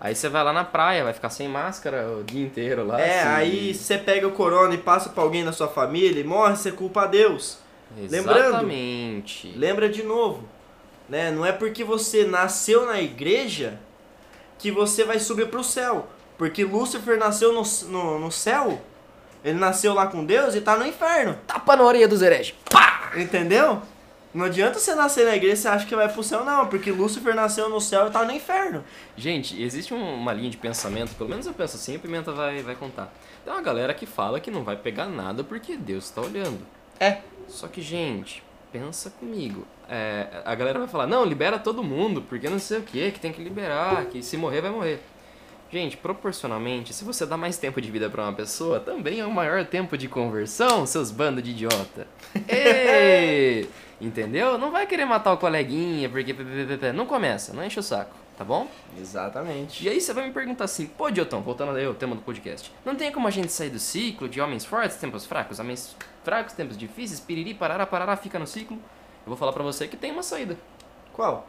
[0.00, 3.00] Aí você vai lá na praia, vai ficar sem máscara o dia inteiro lá.
[3.00, 3.28] É, assim.
[3.28, 6.70] aí você pega o corona e passa pra alguém da sua família e morre, você
[6.72, 7.58] culpa a Deus.
[7.96, 9.52] lembrando- Exatamente.
[9.56, 10.44] Lembra de novo,
[11.08, 11.30] né?
[11.30, 13.78] Não é porque você nasceu na igreja
[14.58, 16.08] que você vai subir pro céu.
[16.36, 18.80] Porque Lúcifer nasceu no, no, no céu,
[19.44, 21.36] ele nasceu lá com Deus e tá no inferno.
[21.46, 22.54] Tapa na orelha dos hereges.
[22.70, 23.12] Pá!
[23.16, 23.82] Entendeu?
[24.32, 26.66] Não adianta você nascer na igreja e você acha que vai pro céu, não.
[26.68, 28.84] Porque Lúcifer nasceu no céu e tá no inferno.
[29.16, 32.62] Gente, existe um- uma linha de pensamento, pelo menos eu penso assim, a Pimenta vai,
[32.62, 33.12] vai contar.
[33.44, 36.60] Tem uma galera que fala que não vai pegar nada porque Deus tá olhando.
[37.00, 37.18] É.
[37.48, 39.66] Só que, gente, pensa comigo.
[39.88, 43.18] É, a galera vai falar, não, libera todo mundo, porque não sei o que, que
[43.18, 45.00] tem que liberar, que se morrer, vai morrer.
[45.70, 49.30] Gente, proporcionalmente, se você dá mais tempo de vida pra uma pessoa, também é um
[49.30, 52.06] maior tempo de conversão, seus bandos de idiota.
[52.48, 53.68] Ei!
[54.00, 54.56] Entendeu?
[54.56, 56.34] Não vai querer matar o coleguinha, porque...
[56.94, 58.66] Não começa, não enche o saco, tá bom?
[58.98, 59.84] Exatamente.
[59.84, 62.72] E aí você vai me perguntar assim, pô, Diotão, voltando aí ao tema do podcast,
[62.84, 66.54] não tem como a gente sair do ciclo de homens fortes, tempos fracos, homens fracos,
[66.54, 68.78] tempos difíceis, piriri, parará, parará, fica no ciclo?
[69.28, 70.56] Eu vou falar pra você que tem uma saída.
[71.12, 71.46] Qual?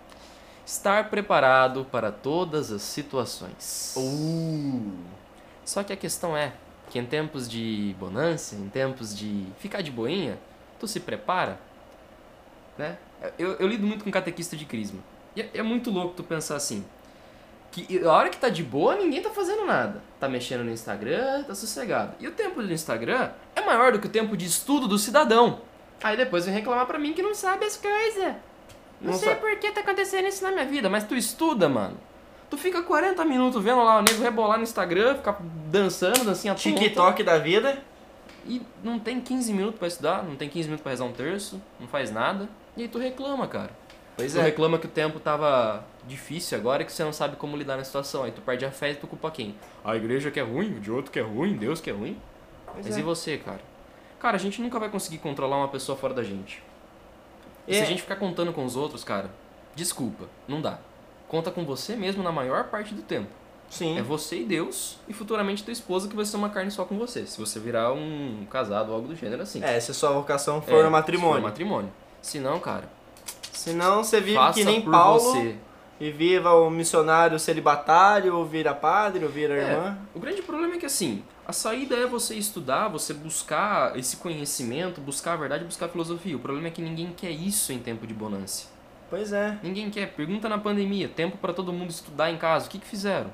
[0.65, 3.95] Estar preparado para todas as situações.
[3.95, 4.97] Uh.
[5.63, 6.51] Só que a questão é
[6.89, 10.37] que em tempos de bonança, em tempos de ficar de boinha,
[10.77, 11.57] tu se prepara,
[12.77, 12.97] né?
[13.37, 14.99] Eu, eu lido muito com catequista de crisma.
[15.33, 16.83] E é, é muito louco tu pensar assim,
[17.71, 20.03] que a hora que tá de boa, ninguém tá fazendo nada.
[20.19, 22.13] Tá mexendo no Instagram, tá sossegado.
[22.19, 25.68] E o tempo do Instagram é maior do que o tempo de estudo do cidadão.
[26.03, 28.35] Aí depois vem reclamar pra mim que não sabe as coisas.
[29.01, 31.97] Não, Não sei por que tá acontecendo isso na minha vida, mas tu estuda, mano.
[32.49, 35.37] Tu fica 40 minutos vendo lá o nego rebolar no Instagram, ficar
[35.69, 36.55] dançando, dancinha.
[36.55, 37.81] TikTok da vida.
[38.45, 41.61] E não tem 15 minutos pra estudar, não tem 15 minutos pra rezar um terço,
[41.79, 42.49] não faz nada.
[42.75, 43.69] E aí tu reclama, cara.
[44.17, 44.41] Pois Tu é.
[44.41, 47.83] reclama que o tempo tava difícil agora e que você não sabe como lidar na
[47.83, 48.23] situação.
[48.23, 49.55] Aí tu perde a fé e tu culpa quem?
[49.85, 52.17] A igreja que é ruim, o de outro que é ruim, Deus que é ruim.
[52.65, 52.99] Pois Mas é.
[52.99, 53.59] e você, cara?
[54.19, 56.61] Cara, a gente nunca vai conseguir controlar uma pessoa fora da gente.
[57.67, 57.83] E se É.
[57.83, 59.29] a gente ficar contando com os outros, cara,
[59.75, 60.77] desculpa, não dá.
[61.27, 63.29] Conta com você mesmo na maior parte do tempo.
[63.69, 63.99] Sim.
[63.99, 66.97] É você e Deus e futuramente tua esposa que vai ser uma carne só com
[66.97, 67.27] você.
[67.27, 69.63] Se você virar um casado ou algo do gênero assim.
[69.63, 71.33] É, se a sua vocação for É, no Se matrimônio.
[71.35, 71.91] for matrimônio.
[72.21, 72.89] Se não, cara,
[73.51, 75.55] Senão você vive que nem por Paulo você.
[75.99, 79.97] E viva o missionário celibatário, ou vira padre, ou vira É, irmã.
[80.15, 85.01] o grande problema é que assim, a saída é você estudar, você buscar esse conhecimento,
[85.01, 86.35] buscar a verdade, buscar a filosofia.
[86.35, 88.67] O problema é que ninguém quer isso em tempo de bonança.
[89.09, 89.57] Pois é.
[89.63, 90.13] Ninguém quer.
[90.13, 92.67] Pergunta na pandemia, tempo pra todo mundo estudar em casa.
[92.67, 93.33] O que que fizeram?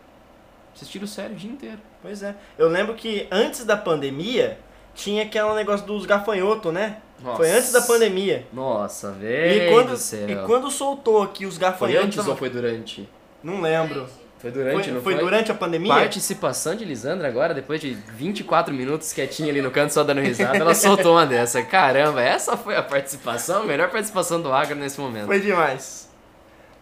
[0.73, 1.79] Vocês tiram sério o dia inteiro.
[2.01, 2.35] Pois é.
[2.57, 4.57] Eu lembro que antes da pandemia
[4.95, 6.97] tinha aquele negócio dos gafanhotos, né?
[7.37, 8.45] Foi antes da pandemia.
[8.51, 10.29] Nossa, E velho quando, do céu.
[10.29, 12.05] e quando soltou aqui os Foi gafanhotos.
[12.05, 13.07] antes ou foi durante?
[13.43, 14.07] Não lembro.
[14.37, 15.23] Foi durante, Foi, não foi foi?
[15.23, 15.93] durante a pandemia?
[15.93, 20.57] Participação de Lisandra agora, depois de 24 minutos quietinha ali no canto, só dando risada,
[20.57, 21.63] ela soltou uma dessa.
[21.63, 25.25] Caramba, essa foi a participação, a melhor participação do Agro nesse momento.
[25.25, 26.09] Foi demais.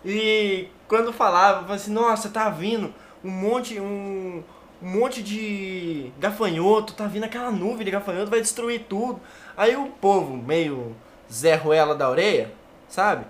[0.03, 4.43] E quando falava, falava assim, nossa, tá vindo um monte, um,
[4.83, 9.21] um monte de gafanhoto, tá vindo aquela nuvem de gafanhoto, vai destruir tudo.
[9.55, 10.93] Aí o povo, meio
[11.31, 12.51] Zé Ruela da orelha,
[12.89, 13.25] sabe?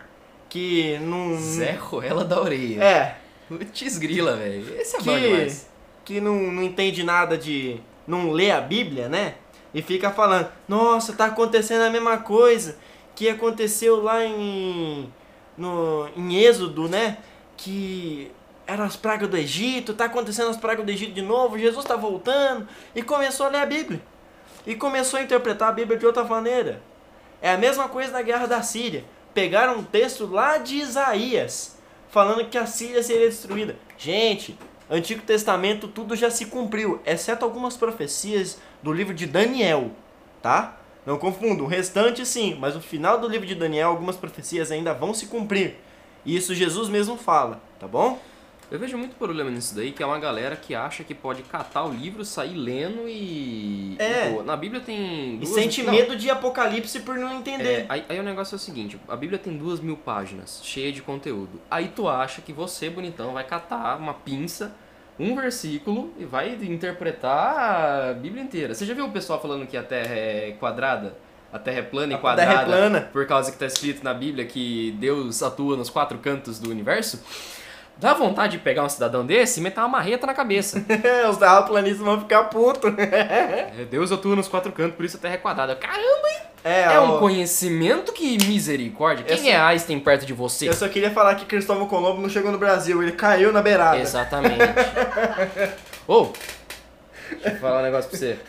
[0.49, 1.37] Que não.
[1.37, 2.83] Zé Ruela da Orelha.
[2.83, 3.15] É,
[3.47, 4.75] Putz grila, velho.
[4.79, 5.69] Esse é bom que, demais.
[6.05, 7.79] que não, não entende nada de.
[8.07, 9.35] não lê a Bíblia, né?
[9.73, 12.77] E fica falando, nossa, tá acontecendo a mesma coisa
[13.15, 15.11] que aconteceu lá em.
[15.57, 17.17] No, em Êxodo, né?
[17.57, 18.31] Que
[18.65, 21.95] eram as pragas do Egito, tá acontecendo as pragas do Egito de novo, Jesus tá
[21.95, 22.67] voltando.
[22.95, 24.02] E começou a ler a Bíblia.
[24.65, 26.82] E começou a interpretar a Bíblia de outra maneira.
[27.41, 29.04] É a mesma coisa na guerra da Síria.
[29.34, 31.78] Pegaram um texto lá de Isaías,
[32.10, 33.76] falando que a Síria seria destruída.
[33.97, 34.58] Gente,
[34.89, 39.91] Antigo Testamento tudo já se cumpriu, exceto algumas profecias do livro de Daniel,
[40.41, 40.78] tá?
[41.06, 44.93] Não confundo, o restante sim, mas o final do livro de Daniel, algumas profecias ainda
[44.93, 45.76] vão se cumprir.
[46.26, 48.19] E isso Jesus mesmo fala, tá bom?
[48.73, 51.83] Eu vejo muito problema nisso daí, que é uma galera que acha que pode catar
[51.86, 53.95] o livro, sair lendo e.
[53.99, 54.31] É.
[54.31, 55.36] e, pô, na Bíblia tem.
[55.36, 57.86] E duas- sente não, medo de Apocalipse por não É, entender.
[57.88, 61.03] aí, aí o negócio é o seguinte, a Bíblia tem duas mil páginas, cheia de
[61.03, 61.62] conteúdo.
[61.69, 64.75] Aí tu acha que você, bonitão, vai catar uma pinça,
[65.19, 68.73] um versículo e vai interpretar a Bíblia inteira.
[68.73, 71.15] Você já viu o pessoal falando que a Terra é quadrada?
[71.51, 73.01] A Terra é plana e A Terra é quadrada plana.
[73.13, 77.21] por causa que tá escrito na Bíblia que Deus atua nos quatro cantos do universo?
[77.97, 80.84] Dá vontade de pegar um cidadão desse e meter uma marreta na cabeça.
[81.29, 82.91] Os terraplanistas vão ficar putos.
[82.97, 85.75] É, Deus atua nos quatro cantos, por isso a Terra é quadrada.
[85.75, 86.27] Caramba,
[86.65, 89.23] É, é um ó, conhecimento que misericórdia.
[89.23, 90.67] Quem Essa- é Einstein perto de você?
[90.67, 93.97] Eu só queria falar que Cristóvão Colombo não chegou no Brasil, ele caiu na beirada.
[93.99, 94.58] Exatamente.
[96.08, 96.29] Ô,
[97.32, 98.39] deixa eu falar um negócio pra você.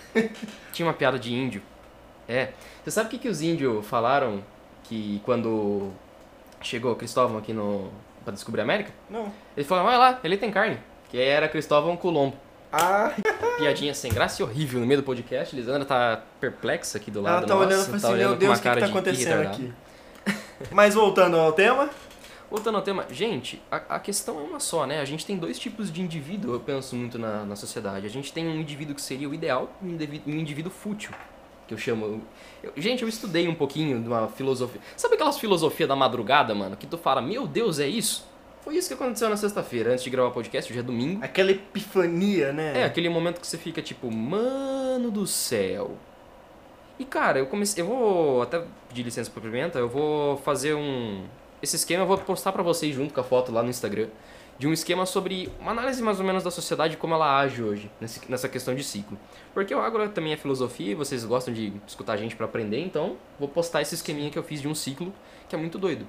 [0.73, 1.63] Tinha uma piada de índio.
[2.29, 2.49] É.
[2.83, 4.43] Você sabe o que, que os índios falaram
[4.85, 5.91] que quando
[6.61, 7.91] chegou Cristóvão aqui no
[8.25, 8.93] pra descobrir a América?
[9.09, 9.33] Não.
[9.57, 10.79] Eles falaram, olha lá, ele tem carne.
[11.11, 12.37] Que era Cristóvão Colombo.
[12.73, 13.13] Ah,
[13.59, 15.55] Piadinha sem graça e horrível no meio do podcast.
[15.55, 18.39] Lisandra tá perplexa aqui do lado ela tá nosso, olhando e tá assim, olhando meu
[18.39, 19.73] Deus, o que, que tá acontecendo aqui?
[20.73, 21.91] Mas voltando ao tema,
[22.51, 25.01] Voltando ao tema, gente, a, a questão é uma só, né?
[25.01, 28.07] A gente tem dois tipos de indivíduo, eu penso muito na, na sociedade.
[28.07, 29.87] A gente tem um indivíduo que seria o ideal e
[30.25, 31.11] um indivíduo fútil,
[31.67, 32.23] que eu chamo.
[32.63, 34.81] eu- gente, eu estudei um pouquinho de uma filosofia.
[34.97, 36.77] Sabe aquelas filosofias da madrugada, mano?
[36.77, 38.27] Que tu fala, meu Deus, é isso?
[38.63, 41.23] Foi isso que aconteceu na sexta-feira, antes de gravar o podcast, hoje é domingo.
[41.23, 42.81] aquela epifania, né?
[42.81, 45.93] É, aquele momento que você fica tipo, mano do céu.
[46.99, 47.83] E cara, eu comecei.
[47.83, 51.25] Eu vou até pedir licença pra Pimenta, eu vou fazer um.
[51.61, 54.09] Esse esquema eu vou postar pra vocês junto com a foto lá no Instagram.
[54.59, 57.91] De um esquema sobre uma análise mais ou menos da sociedade como ela age hoje,
[58.29, 59.19] nessa questão de ciclo.
[59.53, 62.81] Porque o agro também é filosofia e vocês gostam de escutar a gente pra aprender,
[62.81, 65.13] então vou postar esse esqueminha que eu fiz de um ciclo
[65.49, 66.07] que é muito doido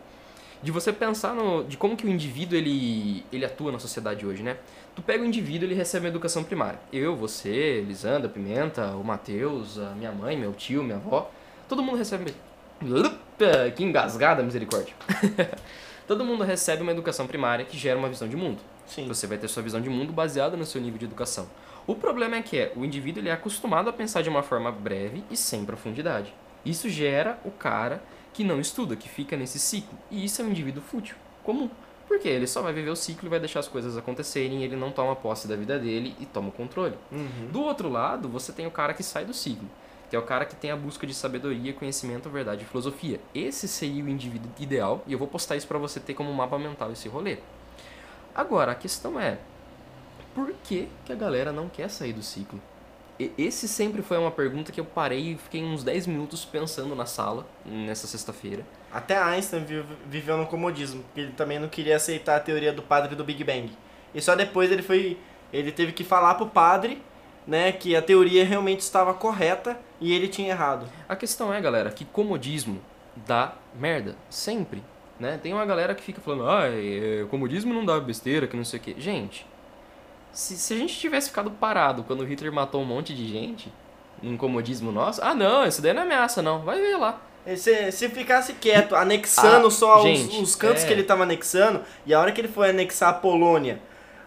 [0.65, 4.41] de você pensar no, de como que o indivíduo ele, ele atua na sociedade hoje,
[4.41, 4.57] né?
[4.95, 6.79] Tu pega o indivíduo, ele recebe a educação primária.
[6.91, 11.29] Eu, você, Lisandra, Pimenta, o Matheus, a minha mãe, meu tio, minha avó,
[11.69, 12.33] todo mundo recebe.
[13.75, 14.95] Que engasgada, misericórdia.
[16.07, 18.59] todo mundo recebe uma educação primária que gera uma visão de mundo.
[18.85, 19.07] Sim.
[19.07, 21.47] Você vai ter sua visão de mundo baseada no seu nível de educação.
[21.87, 24.71] O problema é que é, o indivíduo ele é acostumado a pensar de uma forma
[24.71, 26.33] breve e sem profundidade.
[26.65, 28.01] Isso gera o cara
[28.33, 29.97] que não estuda, que fica nesse ciclo.
[30.09, 31.69] E isso é um indivíduo fútil, comum.
[32.07, 34.91] Porque ele só vai viver o ciclo e vai deixar as coisas acontecerem, ele não
[34.91, 36.95] toma posse da vida dele e toma o controle.
[37.11, 37.49] Uhum.
[37.51, 39.69] Do outro lado, você tem o cara que sai do ciclo,
[40.15, 43.19] que é o cara que tem a busca de sabedoria, conhecimento, verdade e filosofia.
[43.33, 46.57] Esse seria o indivíduo ideal, e eu vou postar isso pra você ter como mapa
[46.57, 47.37] mental esse rolê.
[48.33, 49.39] Agora, a questão é,
[50.33, 52.61] por que, que a galera não quer sair do ciclo?
[53.19, 56.95] E- esse sempre foi uma pergunta que eu parei e fiquei uns 10 minutos pensando
[56.95, 58.65] na sala, nessa sexta-feira.
[58.93, 62.81] Até Einstein vive- viveu no comodismo, porque ele também não queria aceitar a teoria do
[62.81, 63.69] padre do Big Bang.
[64.13, 65.17] E só depois ele foi,
[65.51, 67.01] ele teve que falar pro padre,
[67.45, 70.87] né, que a teoria realmente estava correta e ele tinha errado.
[71.07, 72.81] A questão é, galera, que comodismo
[73.15, 74.83] dá merda, sempre,
[75.19, 75.39] né?
[75.41, 78.79] Tem uma galera que fica falando, ah, é, comodismo não dá besteira, que não sei
[78.79, 78.95] o quê.
[78.97, 79.45] Gente,
[80.31, 83.71] se, se a gente tivesse ficado parado quando o Hitler matou um monte de gente,
[84.21, 87.21] num comodismo nosso, ah não, isso daí não é ameaça não, vai ver lá.
[87.55, 90.87] Se, se ficasse quieto, anexando Ah, só os, gente, os cantos é.
[90.87, 93.79] que ele estava anexando, e a hora que ele foi anexar a Polônia,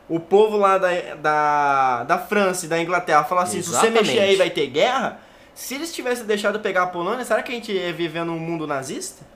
[0.09, 4.07] o povo lá da, da, da França e da Inglaterra falar assim, se você Exatamente.
[4.07, 5.21] mexer aí vai ter guerra,
[5.59, 8.65] se eles tivessem deixado pegar a Polônia, será que a gente ia viver num mundo
[8.65, 9.27] nazista?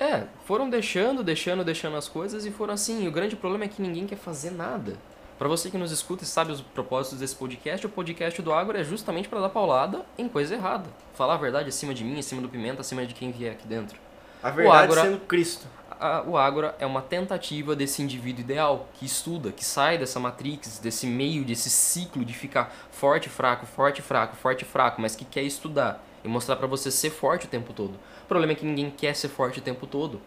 [0.00, 3.04] É, foram deixando, deixando, deixando as coisas e foram assim.
[3.04, 4.94] E o grande problema é que ninguém quer fazer nada.
[5.38, 8.78] Pra você que nos escuta e sabe os propósitos desse podcast, o podcast do Agro
[8.78, 10.88] é justamente pra dar paulada em coisa errada.
[11.12, 13.98] Falar a verdade acima de mim, acima do Pimenta, acima de quem vier aqui dentro.
[14.42, 15.66] A verdade Ágora- sendo Cristo.
[16.00, 20.78] A- o Ágora é uma tentativa desse indivíduo ideal, que estuda, que sai dessa matrix,
[20.78, 25.42] desse meio, desse ciclo de ficar forte, fraco, forte, fraco, forte, fraco, mas que quer
[25.42, 27.94] estudar e mostrar pra você ser forte o tempo todo.
[28.22, 30.20] O problema é que ninguém quer ser forte o tempo todo.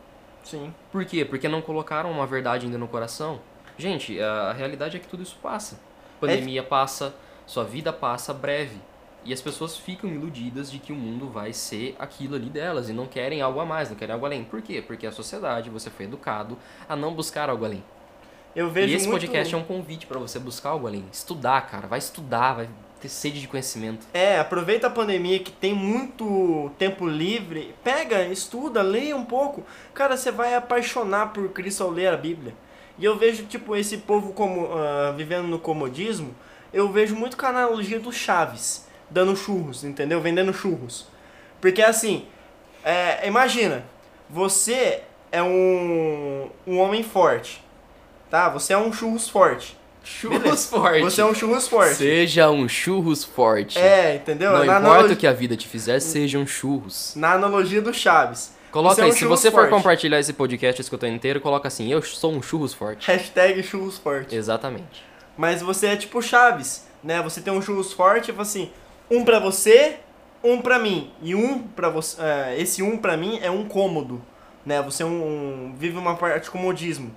[0.43, 0.73] Sim.
[0.91, 1.23] Por quê?
[1.23, 3.39] Porque não colocaram uma verdade ainda no coração.
[3.77, 5.79] Gente, a a realidade é que tudo isso passa.
[6.19, 7.13] Pandemia passa,
[7.45, 8.77] sua vida passa breve.
[9.23, 12.93] E as pessoas ficam iludidas de que o mundo vai ser aquilo ali delas e
[12.93, 14.43] não querem algo a mais, não querem algo além.
[14.43, 14.83] Por quê?
[14.85, 16.57] Porque a sociedade, você foi educado
[16.89, 17.83] a não buscar algo além.
[18.55, 19.21] Eu vejo e esse muito...
[19.21, 21.05] podcast é um convite pra você buscar algo além.
[21.11, 21.87] Estudar, cara.
[21.87, 24.05] Vai estudar, vai ter sede de conhecimento.
[24.13, 29.63] É, aproveita a pandemia que tem muito tempo livre, pega, estuda, leia um pouco.
[29.93, 32.53] Cara, você vai apaixonar por Cristo ao ler a Bíblia.
[32.97, 36.35] E eu vejo, tipo, esse povo como ah, vivendo no comodismo,
[36.73, 40.19] eu vejo muito com a analogia do Chaves, dando churros, entendeu?
[40.21, 41.05] Vendendo churros.
[41.59, 42.25] Porque assim,
[42.83, 43.83] é, imagina,
[44.29, 47.63] você é um, um homem forte,
[48.29, 48.49] tá?
[48.49, 49.77] Você é um churros forte.
[50.03, 50.67] Churros Beleza.
[50.69, 51.01] forte.
[51.01, 51.93] Você é um churros forte.
[51.95, 53.77] Seja um churros forte.
[53.77, 54.49] É, entendeu?
[54.51, 57.13] Não Na importa analogia- o que a vida te fizer, sejam churros.
[57.15, 58.51] Na analogia do Chaves.
[58.71, 59.69] Coloca Você é aí, um se você for forte.
[59.69, 63.05] compartilhar esse podcast escutando inteiro, coloca assim, eu sou um churros forte.
[63.05, 64.33] Hashtag churros forte.
[64.35, 65.03] Exatamente.
[65.37, 67.21] Mas você é tipo Chaves, né?
[67.21, 68.71] Você tem um churros forte, tipo assim,
[69.11, 69.97] um pra você,
[70.43, 71.11] um pra mim.
[71.21, 72.19] E um pra você.
[72.21, 74.21] é, esse um pra mim é um cômodo,
[74.65, 74.81] né?
[74.81, 75.09] Você é um,
[75.69, 77.13] um- vive uma parte de comodismo.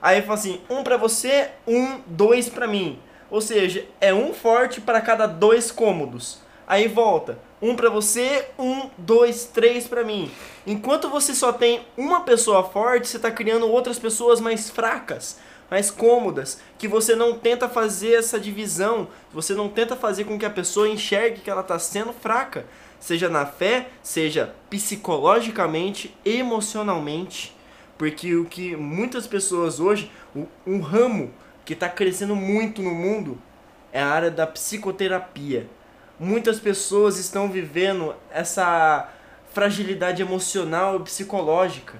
[0.00, 2.98] Aí fala assim, um pra você, um, dois pra mim.
[3.30, 6.40] Ou seja, é um forte para cada dois cômodos.
[6.66, 10.30] Aí volta, um pra você, um, dois, três pra mim.
[10.66, 15.38] Enquanto você só tem uma pessoa forte, você tá criando outras pessoas mais fracas,
[15.70, 20.46] mais cômodas, que você não tenta fazer essa divisão, você não tenta fazer com que
[20.46, 22.66] a pessoa enxergue que ela tá sendo fraca,
[22.98, 27.54] seja na fé, seja psicologicamente, emocionalmente,
[27.96, 30.10] porque o que muitas pessoas hoje,
[30.66, 31.32] um ramo
[31.64, 33.38] que está crescendo muito no mundo
[33.92, 35.68] é a área da psicoterapia.
[36.18, 39.08] Muitas pessoas estão vivendo essa
[39.52, 41.94] fragilidade emocional e psicológica,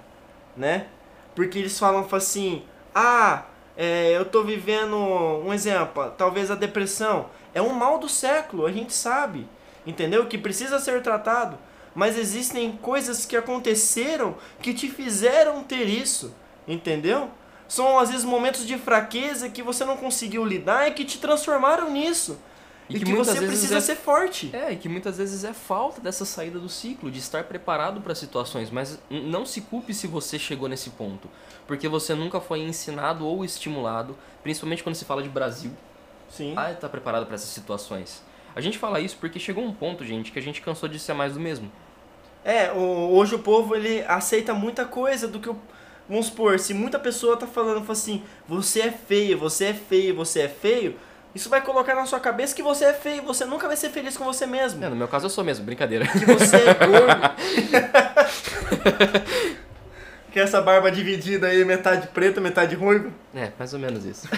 [0.57, 0.87] né?
[1.35, 3.45] Porque eles falam assim, ah,
[3.81, 7.27] é, eu tô vivendo, um exemplo, talvez a depressão.
[7.55, 9.47] É um mal do século, a gente sabe,
[9.87, 10.27] entendeu?
[10.27, 11.57] Que precisa ser tratado.
[11.95, 16.35] Mas existem coisas que aconteceram que te fizeram ter isso,
[16.67, 17.31] entendeu?
[17.69, 21.89] São às vezes momentos de fraqueza que você não conseguiu lidar e que te transformaram
[21.89, 22.37] nisso.
[22.89, 24.51] E E, que que, muitas você vezes precisa é- ser forte.
[24.55, 28.15] É, e que muitas vezes é falta dessa saída do ciclo, de estar preparado para
[28.15, 31.29] situações, mas não se culpe se você chegou nesse ponto,
[31.67, 35.71] porque você nunca foi ensinado ou estimulado, principalmente quando se fala de Brasil,
[36.31, 36.55] Sim.
[36.57, 38.23] a estar preparado para essas situações.
[38.57, 41.13] A gente fala isso porque chegou um ponto, gente, que a gente cansou de ser
[41.13, 41.71] mais do mesmo.
[42.45, 45.57] É, hoje o povo ele aceita muita coisa do que o.
[46.09, 50.15] Vamos supor, se muita pessoa tá falando fala assim, você é feio, você é feio,
[50.17, 50.97] você é feio,
[51.35, 54.17] isso vai colocar na sua cabeça que você é feio, você nunca vai ser feliz
[54.17, 54.85] com você mesmo.
[54.85, 56.07] É, no meu caso eu sou mesmo, brincadeira.
[56.07, 57.31] Que você é gordo.
[60.33, 63.11] que essa barba dividida aí, metade preta, metade ruiva.
[63.35, 64.29] É, mais ou menos isso.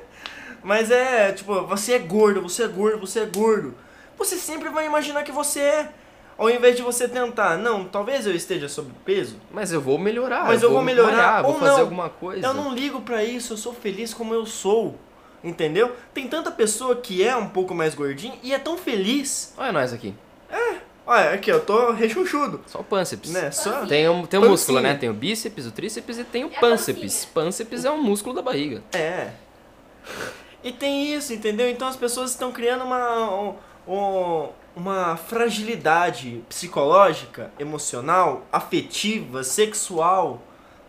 [0.62, 3.74] Mas é, tipo, você é gordo, você é gordo, você é gordo.
[4.18, 5.88] Você sempre vai imaginar que você é.
[6.36, 10.46] Ao invés de você tentar, não, talvez eu esteja sob peso, Mas eu vou melhorar.
[10.46, 11.80] Mas eu vou melhorar, malhar, vou ou fazer não.
[11.80, 12.46] alguma coisa.
[12.46, 14.98] Eu não ligo pra isso, eu sou feliz como eu sou.
[15.42, 15.94] Entendeu?
[16.12, 19.54] Tem tanta pessoa que é um pouco mais gordinha e é tão feliz.
[19.56, 20.14] Olha nós aqui,
[21.06, 23.30] Olha, aqui, eu tô rechonchudo, só o pânceps.
[23.32, 23.50] né?
[23.50, 23.84] Só.
[23.86, 24.50] Tem um, tem Pancinha.
[24.50, 24.94] músculo, né?
[24.94, 27.24] Tem o bíceps, o tríceps e tem o pânceps.
[27.24, 28.80] Pânceps é um músculo da barriga.
[28.92, 29.30] É.
[30.62, 31.68] E tem isso, entendeu?
[31.68, 33.54] Então as pessoas estão criando uma, um-
[33.88, 40.40] um- uma fragilidade psicológica, emocional, afetiva, sexual,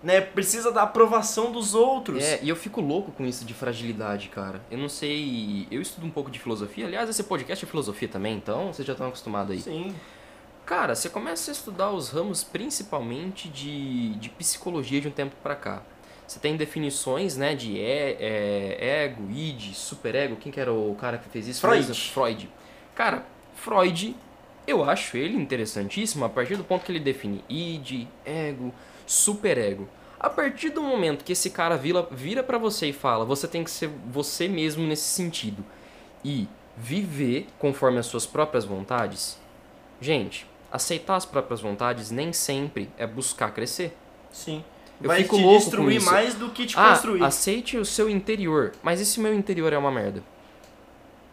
[0.04, 0.22] né?
[0.22, 2.24] Precisa da aprovação dos outros.
[2.24, 4.62] É, e eu fico louco com isso de fragilidade, cara.
[4.70, 5.68] Eu não sei.
[5.70, 6.86] Eu estudo um pouco de filosofia.
[6.86, 9.62] Aliás, esse podcast é filosofia também, então vocês já estão acostumados aí.
[9.62, 9.96] Sim.
[10.66, 15.56] Cara, você começa a estudar os ramos principalmente de, de psicologia de um tempo pra
[15.56, 15.82] cá.
[16.26, 20.38] Você tem definições, né, de é, é, ego, id, superego.
[20.38, 21.60] Quem que era o cara que fez isso?
[21.60, 21.94] Freud.
[21.94, 22.50] Freud.
[22.96, 24.16] Cara, Freud,
[24.66, 28.74] eu acho ele interessantíssimo a partir do ponto que ele define id, ego,
[29.12, 29.90] superego.
[30.18, 33.64] A partir do momento que esse cara vira, vira para você e fala, você tem
[33.64, 35.66] que ser você mesmo nesse sentido
[36.24, 36.48] e
[36.78, 39.38] viver conforme as suas próprias vontades.
[40.00, 43.98] Gente, aceitar as próprias vontades nem sempre é buscar crescer.
[44.32, 44.64] Sim.
[45.02, 46.12] Eu vai fico te louco destruir com isso.
[46.12, 47.24] mais do que te ah, construir.
[47.24, 48.72] aceite o seu interior.
[48.84, 50.20] Mas e se meu interior é uma merda?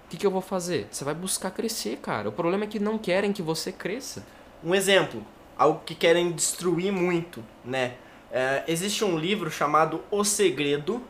[0.07, 0.89] O que, que eu vou fazer?
[0.91, 2.31] Você vai buscar crescer, cara.
[2.31, 4.25] O problema é que não querem que você cresça.
[4.65, 5.23] Um exemplo,
[5.59, 7.95] algo que querem destruir muito, né?
[8.31, 11.03] É, existe um livro chamado O Segredo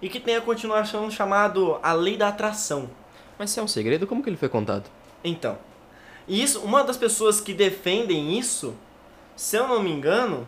[0.00, 2.90] e que tem a continuação chamado A Lei da Atração.
[3.38, 4.90] Mas se é um segredo, como que ele foi contado?
[5.22, 5.56] Então,
[6.26, 8.74] e isso, uma das pessoas que defendem isso,
[9.36, 10.46] se eu não me engano,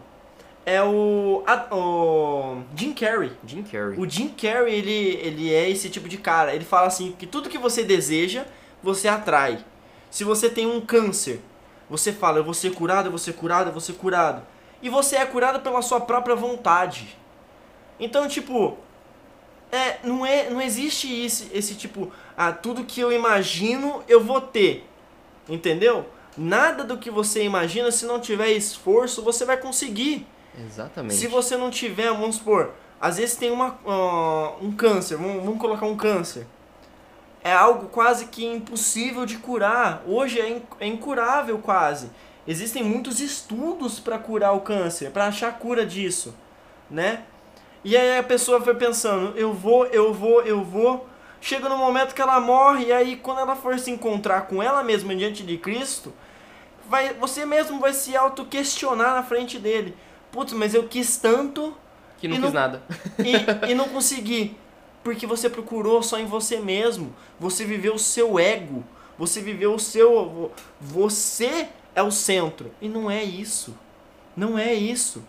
[0.67, 3.33] é o, a- o Jim Carrey.
[3.47, 3.99] Jim Carrey.
[3.99, 6.55] O Jim Carrey, ele, ele é esse tipo de cara.
[6.55, 8.45] Ele fala assim que tudo que você deseja,
[8.83, 9.65] você atrai.
[10.11, 11.41] Se você tem um câncer,
[11.89, 14.43] você fala, eu vou ser curado, eu vou ser curado, eu vou ser curado.
[14.83, 17.17] E você é curado pela sua própria vontade.
[17.99, 18.77] Então, tipo,
[19.71, 24.41] é, não, é, não existe esse, esse tipo, ah, tudo que eu imagino eu vou
[24.41, 24.89] ter.
[25.49, 26.07] Entendeu?
[26.37, 30.27] Nada do que você imagina, se não tiver esforço, você vai conseguir.
[30.67, 31.15] Exatamente.
[31.15, 35.61] Se você não tiver, vamos supor, às vezes tem uma, ah, um câncer, vamos, vamos
[35.61, 36.47] colocar um câncer.
[37.45, 40.03] É algo quase que impossível de curar.
[40.07, 42.11] Hoje é, in- é incurável quase.
[42.49, 46.35] Existem muitos estudos para curar o câncer, para achar cura disso,
[46.91, 47.23] né?
[47.85, 51.07] E aí a pessoa foi pensando, eu vou, eu vou, eu vou.
[51.41, 54.83] Chega no momento que ela morre, e aí quando ela for se encontrar com ela
[54.83, 56.11] mesma diante de Cristo,
[56.89, 59.95] vai, você mesmo vai se auto-questionar na frente dele.
[60.33, 61.77] Putz, mas eu quis tanto
[62.19, 62.83] Que não E quis não- nada.
[63.19, 63.33] e,
[63.71, 64.57] e não consegui.
[65.05, 67.15] Porque você procurou só em você mesmo.
[67.39, 68.83] Você viveu o seu ego.
[69.19, 70.51] Você viveu o seu.
[70.81, 72.73] Você é o centro.
[72.81, 73.77] E não é isso.
[74.37, 75.23] Não é isso.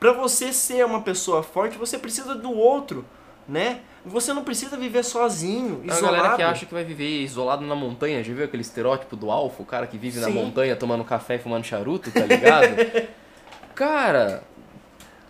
[0.00, 3.04] Pra você ser uma pessoa forte, você precisa do outro,
[3.46, 3.82] né?
[4.04, 6.16] Você não precisa viver sozinho, É a isolado.
[6.16, 9.62] galera que acha que vai viver isolado na montanha, já viu aquele estereótipo do alfa,
[9.62, 10.32] o cara que vive na Sim.
[10.32, 12.74] montanha tomando café e fumando charuto, tá ligado?
[13.76, 14.42] cara,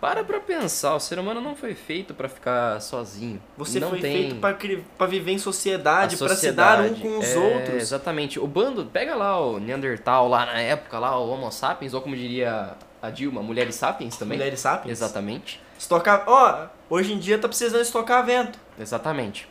[0.03, 3.41] para pra pensar, o ser humano não foi feito pra ficar sozinho.
[3.55, 4.53] Você não foi tem feito pra,
[4.97, 7.01] pra viver em sociedade, a pra se dar um sociedade.
[7.01, 7.75] com os É, outros.
[7.75, 8.37] Exatamente.
[8.37, 12.17] O bando, pega lá o Neandertal lá na época, lá o Homo sapiens, ou como
[12.17, 14.37] diria a Dilma, mulheres sapiens também.
[14.37, 14.91] Mulheres sapiens.
[14.91, 15.61] Exatamente.
[15.79, 16.25] Estocar.
[16.27, 18.59] Ó, hoje em dia tá precisando estocar vento.
[18.77, 19.47] Exatamente.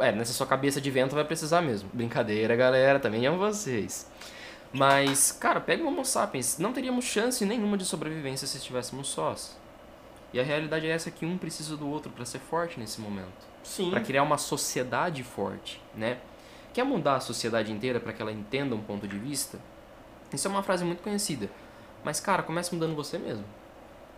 [0.00, 1.88] É, nessa sua cabeça de vento vai precisar mesmo.
[1.92, 4.10] Brincadeira, galera, também amo vocês.
[4.72, 6.58] Mas, cara, pega o Homo sapiens.
[6.58, 9.61] Não teríamos chance nenhuma de sobrevivência se estivéssemos sós.
[10.32, 13.46] E a realidade é essa que um precisa do outro pra ser forte nesse momento.
[13.62, 13.90] Sim.
[13.90, 16.18] Pra criar uma sociedade forte, né?
[16.72, 19.58] Quer mudar a sociedade inteira pra que ela entenda um ponto de vista?
[20.32, 21.50] Isso é uma frase muito conhecida.
[22.02, 23.44] Mas, cara, comece mudando você mesmo.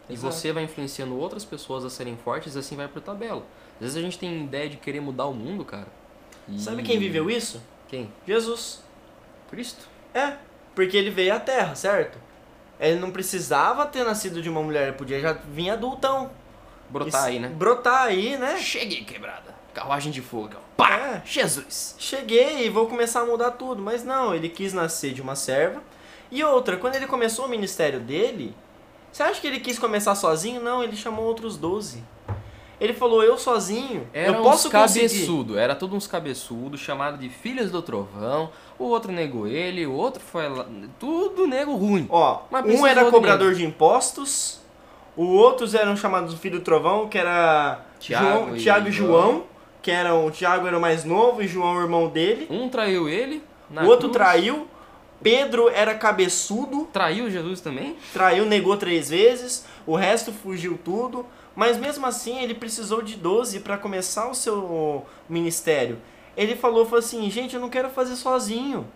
[0.09, 0.33] E Exato.
[0.33, 3.45] você vai influenciando outras pessoas a serem fortes e assim vai por tabela.
[3.75, 5.89] Às vezes a gente tem ideia de querer mudar o mundo, cara.
[6.49, 7.61] e- Sabe quem viveu isso?
[7.89, 8.11] Quem?
[8.27, 8.83] Jesus.
[9.51, 9.87] Cristo.
[10.15, 10.37] É,
[10.75, 12.19] porque ele veio à Terra, certo?
[12.79, 16.31] Ele não precisava ter nascido de uma mulher, ele podia já vir adultão.
[16.91, 17.49] Brotar Isso- aí, né?
[17.49, 18.59] Brotar aí, né?
[18.59, 19.55] Cheguei, quebrada.
[19.72, 20.55] Carruagem de fogo.
[20.77, 20.91] Pá!
[20.97, 21.22] É.
[21.25, 21.97] Jesus!
[21.99, 23.83] Cheguei e vou começar a mudar tudo.
[23.83, 25.83] Mas não, ele quis nascer de uma serva.
[26.31, 28.55] E outra, quando ele começou o ministério dele,
[29.11, 30.61] você acha que ele quis começar sozinho?
[30.61, 32.03] Não, ele chamou outros 12.
[32.81, 35.09] Ele falou, eu sozinho, Era eu posso uns conseguir.
[35.09, 38.51] cabeçudo, era tudo uns cabeçudo, chamado de filhos do trovão.
[38.79, 40.66] O outro negou ele, o outro foi lá.
[40.99, 42.07] Tudo nego ruim.
[42.11, 44.61] Ó, Mas um era do cobrador de impostos,
[45.16, 49.11] o outros eram chamados Filho do Trovão, que era Tiago João, e Tiago João.
[49.22, 49.45] João,
[49.81, 52.49] que eram, o Tiago era o mais novo e João o irmão dele.
[52.51, 53.41] Um traiu ele.
[53.70, 54.12] o outro cruz.
[54.14, 54.66] traiu,
[55.22, 57.97] Pedro era cabeçudo, Traiu Jesus também?
[58.12, 61.25] traiu, negou três vezes, o resto fugiu tudo,
[61.55, 65.99] mas mesmo assim ele precisou de 12 para começar o seu ministério.
[66.37, 68.87] Ele falou, falou assim, gente, eu não quero fazer sozinho.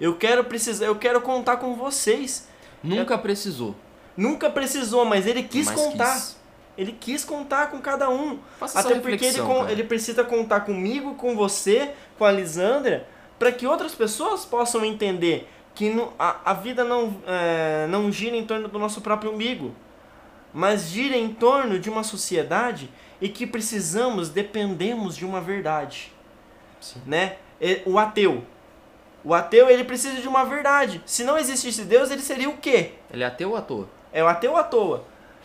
[0.00, 2.48] Eu quero precisar, eu quero contar com vocês.
[2.82, 3.74] Nunca precisou.
[4.16, 6.14] Nunca precisou, mas ele quis mas contar.
[6.14, 6.36] quis.
[6.78, 8.38] Ele quis contar com cada um.
[8.58, 9.72] Faça Até porque ele, cara.
[9.72, 15.48] ele precisa contar comigo, com você, com a Lisandra, para que outras pessoas possam entender
[15.74, 19.74] que a, a vida não, é, não gira em torno do nosso próprio umbigo,
[20.52, 22.90] mas gira em torno de uma sociedade
[23.20, 26.12] e que precisamos, dependemos de uma verdade.
[26.80, 27.00] Sim.
[27.06, 27.36] Né?
[27.84, 28.44] O ateu.
[29.24, 31.02] O ateu ele precisa de uma verdade.
[31.04, 32.92] Se não existisse Deus, ele seria o quê?
[33.10, 33.88] Ele é ateu à toa.
[34.12, 35.04] É o ateu à toa.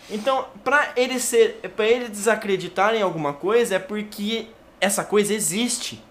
[0.09, 4.47] Então, pra ele ser, para ele desacreditar em alguma coisa é porque
[4.79, 6.03] essa coisa existe.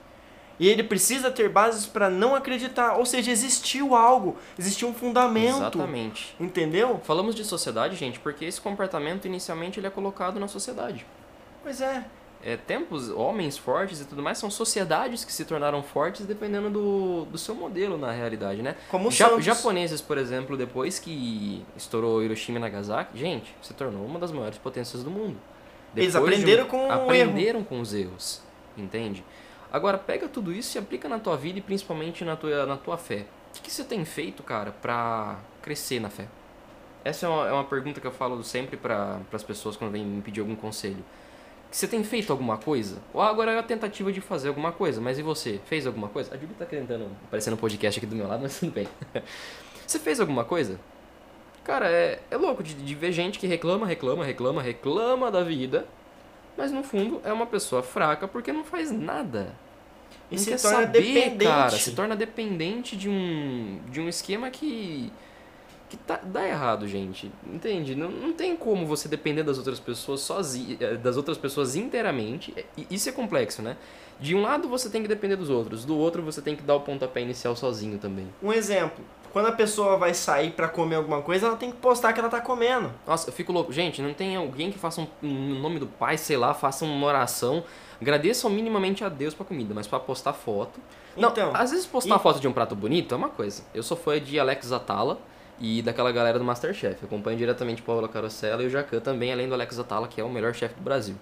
[0.60, 5.56] E ele precisa ter bases para não acreditar, ou seja, existiu algo, existiu um fundamento.
[5.56, 6.36] Exatamente.
[6.38, 7.00] Entendeu?
[7.02, 11.06] Falamos de sociedade, gente, porque esse comportamento inicialmente ele é colocado na sociedade.
[11.62, 12.04] Pois é.
[12.44, 17.24] é, tempos, homens fortes e tudo mais, são sociedades que se tornaram fortes dependendo do,
[17.24, 18.76] do seu modelo na realidade, né?
[18.90, 19.44] Como Ja- Santos.
[19.44, 24.58] japoneses, por exemplo, depois que estourou Hiroshima e Nagasaki, gente, se tornou uma das maiores
[24.58, 25.36] potências do mundo.
[25.96, 28.40] Eles Depois de aprenderam com o Aprenderam com os erros,
[28.76, 29.24] entende?
[29.72, 32.96] Agora, pega tudo isso e aplica na tua vida e principalmente na tua, na tua
[32.96, 33.26] fé.
[33.50, 36.26] O que, que você tem feito, cara, pra crescer na fé?
[37.04, 40.04] Essa é uma, é uma pergunta que eu falo sempre para as pessoas quando vêm
[40.04, 41.04] me pedir algum conselho.
[41.70, 42.98] Você tem feito alguma coisa?
[43.14, 45.60] Ou agora é a tentativa de fazer alguma coisa, mas e você?
[45.66, 46.34] Fez alguma coisa?
[46.34, 48.88] A Júlia tá tentando aparecer no podcast aqui do meu lado, mas tudo bem.
[49.86, 50.80] você fez alguma coisa?
[51.62, 55.86] Cara, é, é louco de, de ver gente que reclama, reclama, reclama, reclama da vida,
[56.56, 59.54] mas no fundo é uma pessoa fraca porque não faz nada.
[60.30, 61.44] E não se quer torna saber, dependente.
[61.44, 61.70] cara.
[61.70, 65.12] Se torna dependente de um, de um esquema que
[65.90, 67.30] que tá, dá errado, gente.
[67.46, 67.94] Entende?
[67.94, 72.54] Não, não tem como você depender das outras pessoas sozinho, das outras pessoas inteiramente.
[72.78, 73.76] E isso é complexo, né?
[74.18, 76.76] De um lado você tem que depender dos outros, do outro você tem que dar
[76.76, 78.28] o pontapé inicial sozinho também.
[78.42, 79.04] Um exemplo.
[79.32, 82.28] Quando a pessoa vai sair pra comer alguma coisa, ela tem que postar que ela
[82.28, 82.92] tá comendo.
[83.06, 83.72] Nossa, eu fico louco.
[83.72, 87.06] Gente, não tem alguém que faça um, no nome do pai, sei lá, faça uma
[87.06, 87.62] oração.
[88.00, 90.80] Agradeçam minimamente a Deus pra comida, mas pra postar foto.
[91.16, 93.62] Não, Então, às vezes postar e- foto de um prato bonito é uma coisa.
[93.74, 95.18] Eu sou fã de Alex Atala
[95.60, 96.96] e daquela galera do Masterchef.
[97.02, 100.24] Eu acompanho diretamente Paula Carosella e o Jacan também, além do Alex Atala, que é
[100.24, 101.14] o melhor chefe do Brasil.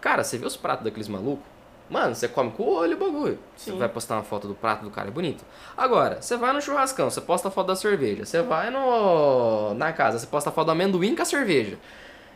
[0.00, 1.44] Cara, você vê os pratos daqueles malucos?
[1.88, 3.38] Mano, você come com o olho o bagulho.
[3.56, 3.78] Você Sim.
[3.78, 5.44] vai postar uma foto do prato do cara, é bonito.
[5.76, 8.24] Agora, você vai no churrascão, você posta a foto da cerveja.
[8.24, 11.78] Você vai no na casa, você posta a foto do amendoim com a cerveja.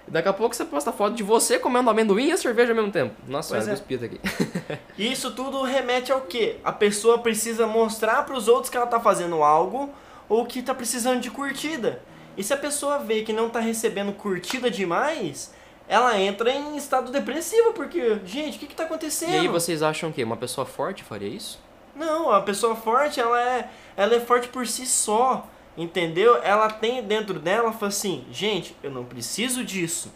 [0.09, 2.77] Daqui a pouco você posta a foto de você comendo amendoim e a cerveja ao
[2.77, 3.15] mesmo tempo.
[3.27, 3.77] Nossa, Pois eu é.
[3.77, 4.21] cuspida aqui.
[4.99, 6.57] E isso tudo remete ao quê?
[6.65, 9.91] A pessoa precisa mostrar pros outros que ela tá fazendo algo
[10.29, 12.03] ou que tá precisando de curtida.
[12.37, 15.55] E se a pessoa vê que não tá recebendo curtida demais,
[15.89, 19.33] ela entra em estado depressivo, porque, gente, o que que tá acontecendo?
[19.33, 21.65] E aí vocês acham que uma pessoa forte faria isso?
[21.95, 25.47] Não, a pessoa forte, ela é, ela é forte por si só,
[25.79, 26.43] entendeu?
[26.43, 30.13] Ela tem dentro dela, fala assim, gente, eu não preciso disso,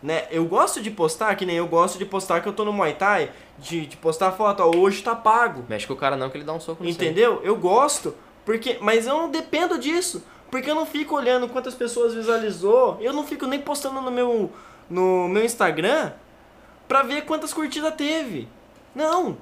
[0.00, 0.26] né?
[0.30, 2.94] Eu gosto de postar, que nem eu gosto de postar que eu tô no Muay
[2.94, 6.36] Thai, de, de postar foto, ó, hoje tá pago, Mexe com o cara não que
[6.36, 7.04] ele dá um soco no centro.
[7.04, 7.40] entendeu?
[7.42, 12.14] Eu gosto, porque, mas eu não dependo disso, porque eu não fico olhando quantas pessoas
[12.14, 14.50] visualizou, eu não fico nem postando no meu,
[14.88, 16.12] no meu Instagram
[16.86, 18.48] pra ver quantas curtidas teve.
[18.94, 19.36] Não.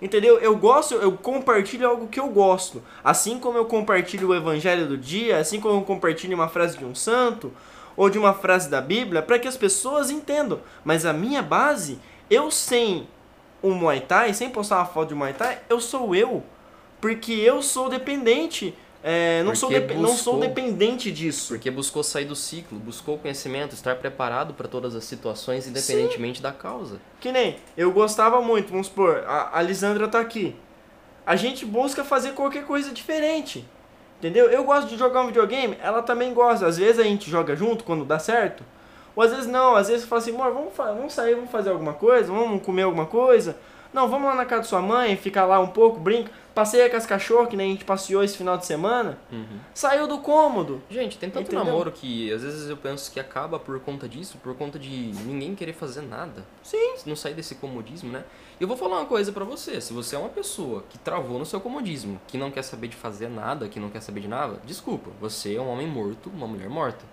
[0.00, 0.38] Entendeu?
[0.38, 2.82] Eu gosto, eu compartilho algo que eu gosto.
[3.02, 6.84] Assim como eu compartilho o evangelho do dia, assim como eu compartilho uma frase de
[6.84, 7.52] um santo
[7.96, 10.60] ou de uma frase da Bíblia, para que as pessoas entendam.
[10.84, 11.98] Mas a minha base,
[12.28, 13.08] eu sem
[13.62, 16.42] o Muay Thai, sem postar uma foto de Muay Thai, eu sou eu.
[17.04, 18.74] Porque eu sou dependente.
[19.02, 21.48] é, não, sou depe- não sou buscou- dependente disso.
[21.48, 26.50] Porque buscou sair do ciclo, buscou conhecimento, estar preparado para todas as situações, independentemente da
[26.50, 26.98] causa.
[27.20, 30.56] Que nem, eu gostava muito, vamos supor, a, a Lisandra tá aqui.
[31.26, 33.66] A gente busca fazer qualquer coisa diferente.
[34.18, 34.46] Entendeu?
[34.50, 36.66] Eu gosto de jogar um videogame, ela também gosta.
[36.66, 38.64] Às vezes a gente joga junto quando dá certo.
[39.14, 41.92] Ou às vezes não, às vezes fala assim, amor, vamos, vamos sair, vamos fazer alguma
[41.92, 43.54] coisa, vamos comer alguma coisa.
[43.94, 46.28] Não, vamos lá na casa da sua mãe, ficar lá um pouco, brinca.
[46.52, 49.16] Passeia com as cachorras, que nem a gente passeou esse final de semana.
[49.72, 50.82] Saiu do cômodo.
[50.90, 51.64] Gente, tem tanto Entendeu?
[51.64, 55.54] namoro que às vezes eu penso que acaba por conta disso, por conta de ninguém
[55.54, 56.44] querer fazer nada.
[56.60, 56.94] Sim.
[57.06, 58.24] Não sair desse comodismo, né?
[58.58, 61.38] E eu vou falar uma coisa pra você, se você é uma pessoa que travou
[61.38, 64.28] no seu comodismo, que não quer saber de fazer nada, que não quer saber de
[64.28, 67.04] nada, desculpa, você é um homem morto, uma mulher morta.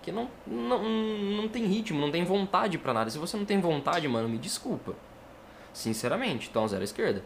[0.00, 3.10] Que não, não, não tem ritmo, não tem vontade pra nada.
[3.10, 4.94] Se você não tem vontade, mano, me desculpa.
[5.72, 7.22] Sinceramente, então zero à esquerda.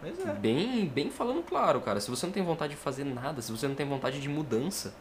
[0.00, 0.32] Pois é.
[0.32, 2.00] Bem, bem falando claro, cara.
[2.00, 4.94] Se você não tem vontade de fazer nada, se você não tem vontade de mudança,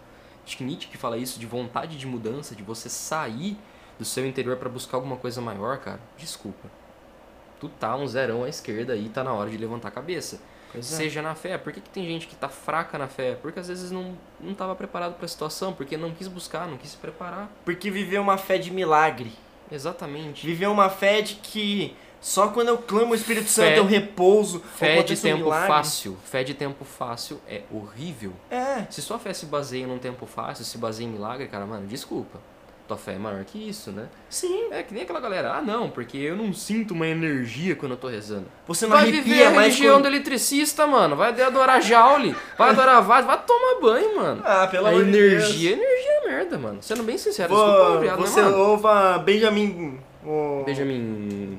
[0.45, 3.57] acho que Nietzsche que fala isso, de vontade de mudança, de você sair
[3.97, 6.69] do seu interior pra buscar alguma coisa maior, cara, desculpa.
[7.59, 10.39] Tu tá um zerão à esquerda aí, tá na hora de levantar a cabeça.
[10.71, 10.95] Pois é.
[10.95, 11.57] Seja na fé.
[11.57, 13.35] Por que, que tem gente que tá fraca na fé?
[13.35, 16.91] Porque às vezes não, não tava preparado pra situação, porque não quis buscar, não quis
[16.91, 17.51] se preparar.
[17.65, 19.31] Porque viveu uma fé de milagre.
[19.71, 20.45] Exatamente.
[20.45, 24.61] Viveu uma fé de que só quando eu clamo o Espírito Santo Fé- eu repouso.
[24.77, 25.67] Fé de tempo milagre.
[25.67, 26.17] fácil.
[26.23, 28.31] Fé de tempo fácil é horrível.
[28.49, 28.85] É.
[28.91, 32.39] Se sua fé se baseia num tempo fácil, se baseia em milagre, cara, mano, desculpa.
[32.87, 34.07] Tua fé é maior que isso, né?
[34.29, 34.67] Sim.
[34.71, 37.97] É que nem aquela galera, ah não, porque eu não sinto uma energia quando eu
[37.97, 38.45] tô rezando.
[38.67, 40.03] Você não Vai viver arrepia a mais religião quando...
[40.03, 41.15] do eletricista, mano.
[41.15, 44.43] Vai adorar Jaule, vai adorar Vaz, vai tomar banho, mano.
[44.45, 46.79] Ah, pelo a amor de energia, energia é merda, mano.
[46.83, 47.61] Sendo bem sincero, Deus.
[47.65, 49.99] desculpa, Pô, obrigado, você né, louva Benjamin...
[50.25, 50.63] O...
[50.65, 51.57] Benjamin...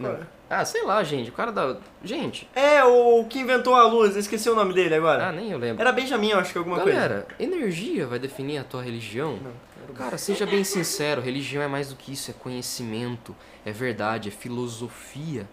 [0.00, 0.18] Não.
[0.48, 1.76] Ah, sei lá, gente, o cara da...
[2.02, 5.28] Gente, É, o que inventou a luz, esqueci o nome dele agora.
[5.28, 5.80] ah, nem eu lembro.
[5.80, 6.92] Era Benjamin, eu acho que alguma coisa.
[6.98, 9.38] Galera, energia vai definir a tua religião?
[9.94, 13.34] Cara, seja bem sincero, religião é mais do que isso, é conhecimento,
[13.64, 15.48] é verdade, é filosofia.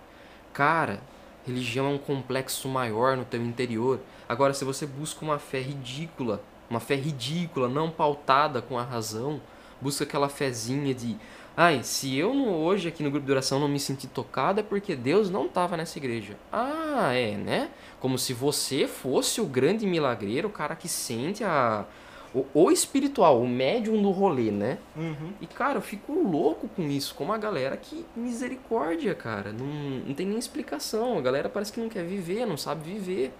[0.54, 1.00] Cara,
[1.46, 4.00] religião é um complexo maior no teu interior.
[4.28, 9.40] Agora, se você busca uma fé ridícula, uma fé ridícula, não pautada com a razão,
[9.80, 11.16] busca aquela fezinha de
[11.60, 14.64] Ai, se eu não, hoje aqui no grupo de oração não me senti tocado é
[14.64, 16.38] porque Deus não estava nessa igreja.
[16.54, 17.72] Ah, é, né?
[18.00, 21.84] Como se você fosse o grande milagreiro, o cara que sente a,
[22.32, 24.78] o, o espiritual, o médium do rolê, né?
[24.96, 25.34] Uhum.
[25.42, 29.52] E, cara, eu fico louco com isso, com uma galera que misericórdia, cara.
[29.52, 29.66] Não,
[30.06, 31.18] não tem nem explicação.
[31.18, 33.34] A galera parece que não quer viver, não sabe viver.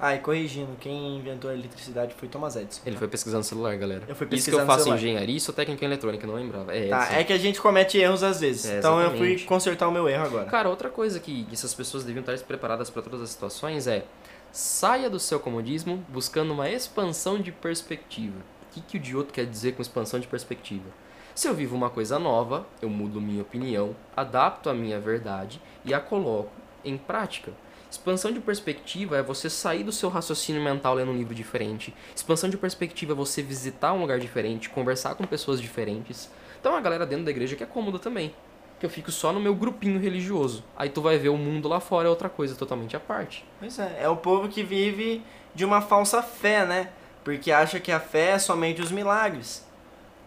[0.00, 2.80] Ah, e corrigindo, quem inventou a eletricidade foi Thomas Edison.
[2.86, 4.02] Ele foi pesquisar no celular, galera.
[4.08, 4.96] Eu fui Isso que eu faço celular.
[4.98, 6.74] engenharia sou técnico em eletrônica, não lembrava.
[6.74, 8.64] É, Tá, é que a gente comete erros às vezes.
[8.64, 10.46] É, então eu fui consertar o meu erro agora.
[10.46, 14.04] Cara, outra coisa que essas pessoas deviam estar preparadas para todas as situações é
[14.50, 18.38] saia do seu comodismo buscando uma expansão de perspectiva.
[18.62, 20.88] O que, que o Dioto quer dizer com expansão de perspectiva?
[21.34, 25.92] Se eu vivo uma coisa nova, eu mudo minha opinião, adapto a minha verdade e
[25.92, 26.50] a coloco
[26.84, 27.52] em prática.
[27.90, 31.92] Expansão de perspectiva é você sair do seu raciocínio mental lendo um livro diferente.
[32.14, 36.30] Expansão de perspectiva é você visitar um lugar diferente, conversar com pessoas diferentes.
[36.60, 38.32] Então a galera dentro da igreja que é cômoda também.
[38.78, 40.62] Que eu fico só no meu grupinho religioso.
[40.76, 43.44] Aí tu vai ver o mundo lá fora é outra coisa totalmente à parte.
[43.58, 45.22] Pois é, é o povo que vive
[45.52, 46.90] de uma falsa fé, né?
[47.24, 49.66] Porque acha que a fé é somente os milagres,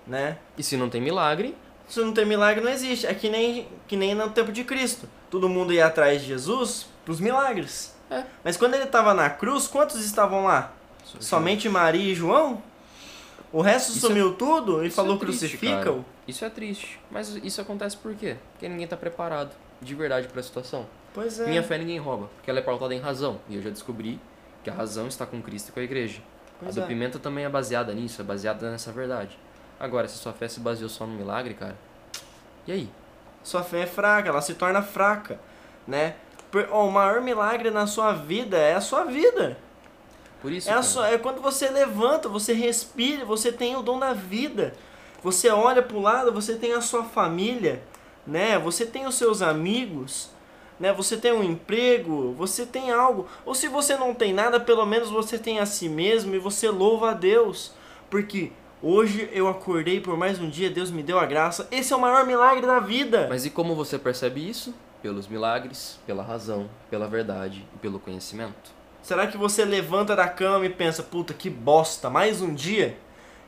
[0.06, 0.38] né?
[0.58, 1.56] E se não tem milagre,
[1.88, 3.06] Se não tem milagre, não existe.
[3.08, 5.08] É que nem, que nem no tempo de Cristo.
[5.30, 7.94] Todo mundo ia atrás de Jesus pros milagres.
[8.10, 8.24] É.
[8.44, 10.74] Mas quando ele estava na cruz, quantos estavam lá?
[11.20, 12.62] Somente Maria e João?
[13.52, 16.06] O resto Isso é- sumiu tudo e isso falou é cara.
[16.28, 17.00] Isso é triste.
[17.12, 18.38] Mas isso acontece por quê?
[18.54, 19.52] Porque ninguém tá preparado
[19.82, 20.88] de verdade para a situação.
[21.14, 21.48] Pois é.
[21.48, 23.40] Minha fé ninguém rouba, porque ela é pautada em razão.
[23.48, 24.20] E eu já descobri
[24.64, 26.22] que a razão está com Cristo e com a igreja.
[26.60, 26.88] Pois a do é.
[26.88, 29.38] Pimenta também é baseada nisso, é baseada nessa verdade.
[29.80, 31.76] Agora, se sua fé se baseou só no milagre, cara,
[32.66, 32.90] e aí?
[33.44, 35.40] Sua fé é fraca, ela se torna fraca,
[35.88, 36.16] né?
[36.72, 39.58] O maior milagre na sua vida é a sua vida.
[40.42, 44.14] Por isso, É, sua- é quando você levanta, você respira, você tem o dom da
[44.14, 44.74] vida.
[45.24, 47.82] Você olha pro lado, você tem a sua família,
[48.28, 48.60] né?
[48.60, 50.30] Você tem os seus amigos,
[50.78, 50.92] né?
[50.92, 53.26] Você tem um emprego, você tem algo.
[53.46, 56.70] Ou se você não tem nada, pelo menos você tem a si mesmo e você
[56.70, 57.72] louva a Deus.
[58.10, 58.52] Porque
[58.82, 61.70] hoje eu acordei por mais um dia, Deus me deu a graça.
[61.72, 63.28] Esse é o maior milagre da vida.
[63.30, 64.74] Mas e como você percebe isso?
[65.04, 68.72] Pelos milagres, pela razão, pela verdade e pelo conhecimento.
[69.02, 72.98] Será que você levanta da cama e pensa, puta que bosta, mais um dia?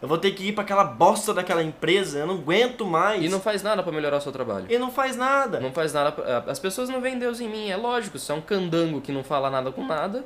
[0.02, 3.24] Eu vou ter que ir pra aquela bosta daquela empresa, eu não aguento mais.
[3.24, 4.66] E não faz nada pra melhorar o seu trabalho.
[4.70, 5.62] E não faz nada.
[5.62, 6.12] Não faz nada.
[6.12, 8.20] pra- As pessoas não veem Deus em mim, é lógico.
[8.20, 10.26] Você é um candango que não fala nada com nada.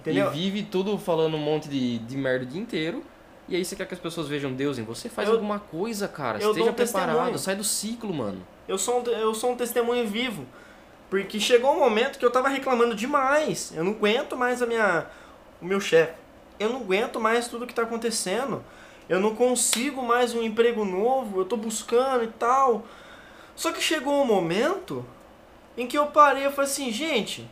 [0.00, 0.28] Entendeu?
[0.28, 3.04] E vive tudo falando um monte de, de merda o dia inteiro.
[3.46, 5.10] E aí você quer que as pessoas vejam Deus em você?
[5.10, 6.38] Faz Eu- alguma coisa, cara.
[6.38, 6.76] Esteja preparado.
[7.10, 7.38] testemunho.
[7.38, 8.40] Sai do ciclo, mano.
[8.66, 10.46] Eu sou, um, eu sou um testemunho vivo.
[11.10, 13.72] Porque chegou um momento que eu tava reclamando demais.
[13.74, 15.06] Eu não aguento mais a minha,
[15.60, 16.14] o meu chefe.
[16.58, 18.64] Eu não aguento mais tudo que tá acontecendo.
[19.08, 21.40] Eu não consigo mais um emprego novo.
[21.40, 22.84] Eu tô buscando e tal.
[23.56, 25.04] Só que chegou um momento
[25.76, 27.48] em que eu parei e falei assim, gente,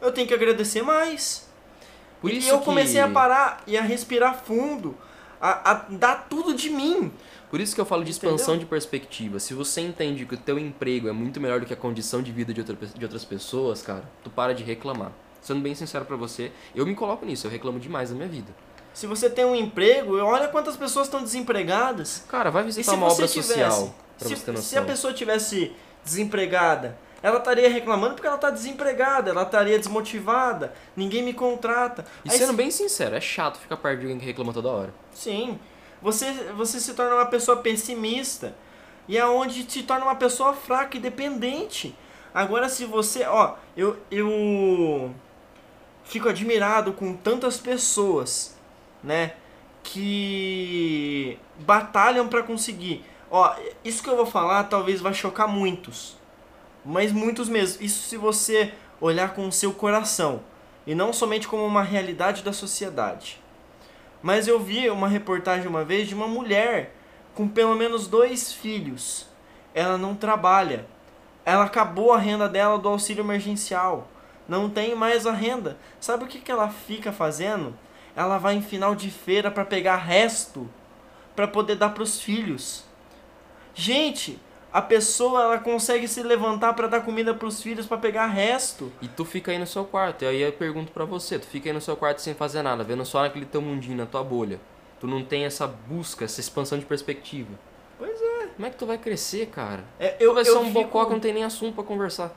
[0.00, 1.48] eu tenho que agradecer mais.
[2.20, 4.96] Por e eu que- comecei a parar e a respirar fundo.
[5.40, 7.10] A, a dar tudo de mim.
[7.50, 8.60] Por isso que eu falo de expansão Entendeu?
[8.60, 9.40] de perspectiva.
[9.40, 12.30] Se você entende que o teu emprego é muito melhor do que a condição de
[12.30, 15.10] vida de, outra, de outras pessoas, cara, tu para de reclamar.
[15.42, 18.54] Sendo bem sincero pra você, eu me coloco nisso, eu reclamo demais na minha vida.
[18.94, 22.24] Se você tem um emprego, olha quantas pessoas estão desempregadas.
[22.28, 24.84] Cara, vai visitar uma obra você social, tivesse, pra se, você ter se a noção.
[24.86, 25.72] pessoa tivesse
[26.04, 32.04] desempregada, ela estaria reclamando porque ela está desempregada, ela estaria desmotivada, ninguém me contrata.
[32.24, 34.68] E Aí sendo se- bem sincero, é chato ficar perto de alguém que reclama toda
[34.68, 34.94] hora.
[35.12, 35.58] Sim,
[36.00, 38.54] você, você se torna uma pessoa pessimista
[39.08, 41.94] e é onde te torna uma pessoa fraca e dependente.
[42.32, 45.12] Agora se você, ó, eu eu
[46.04, 48.56] fico admirado com tantas pessoas,
[49.02, 49.34] né,
[49.82, 53.04] que batalham para conseguir.
[53.30, 56.16] Ó, isso que eu vou falar talvez vai chocar muitos.
[56.84, 57.82] Mas muitos mesmo.
[57.82, 60.42] Isso se você olhar com o seu coração
[60.86, 63.40] e não somente como uma realidade da sociedade.
[64.22, 66.94] Mas eu vi uma reportagem uma vez de uma mulher
[67.34, 69.26] com pelo menos dois filhos.
[69.74, 70.86] Ela não trabalha.
[71.44, 74.08] Ela acabou a renda dela do auxílio emergencial.
[74.48, 75.78] Não tem mais a renda.
[76.00, 77.74] Sabe o que, que ela fica fazendo?
[78.14, 80.68] Ela vai em final de feira para pegar resto
[81.34, 82.84] para poder dar para os filhos.
[83.74, 84.38] Gente,
[84.72, 88.92] a pessoa ela consegue se levantar para dar comida para os filhos para pegar resto.
[89.02, 91.68] E tu fica aí no seu quarto, e aí eu pergunto pra você, tu fica
[91.68, 94.60] aí no seu quarto sem fazer nada, vendo só naquele teu mundinho, na tua bolha.
[95.00, 97.48] tu não tem essa busca, essa expansão de perspectiva.
[97.98, 98.48] Pois é.
[98.54, 99.82] Como é que tu vai crescer, cara?
[99.98, 102.30] É, Tu eu, vai ser um fico- bocó que não tem nem assunto pra conversar.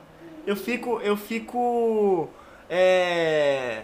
[0.46, 0.98] Eu fico.
[1.00, 2.28] Eu fico.
[2.70, 3.82] É.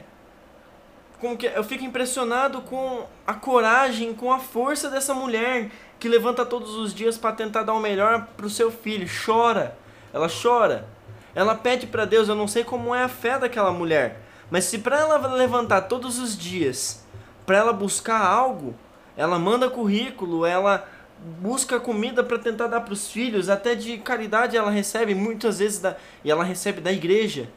[1.20, 1.58] Como que é?
[1.58, 5.70] Eu fico impressionado com a coragem, com a força dessa mulher
[6.00, 9.06] que levanta todos os dias para tentar dar o melhor pro seu filho.
[9.24, 9.76] Chora.
[10.12, 10.88] Ela chora.
[11.34, 14.20] Ela pede para Deus, eu não sei como é a fé daquela mulher,
[14.50, 17.04] mas se para ela levantar todos os dias,
[17.46, 18.74] para ela buscar algo,
[19.16, 20.88] ela manda currículo, ela
[21.40, 25.78] busca comida para tentar dar para os filhos, até de caridade ela recebe muitas vezes
[25.78, 27.48] da, e ela recebe da igreja.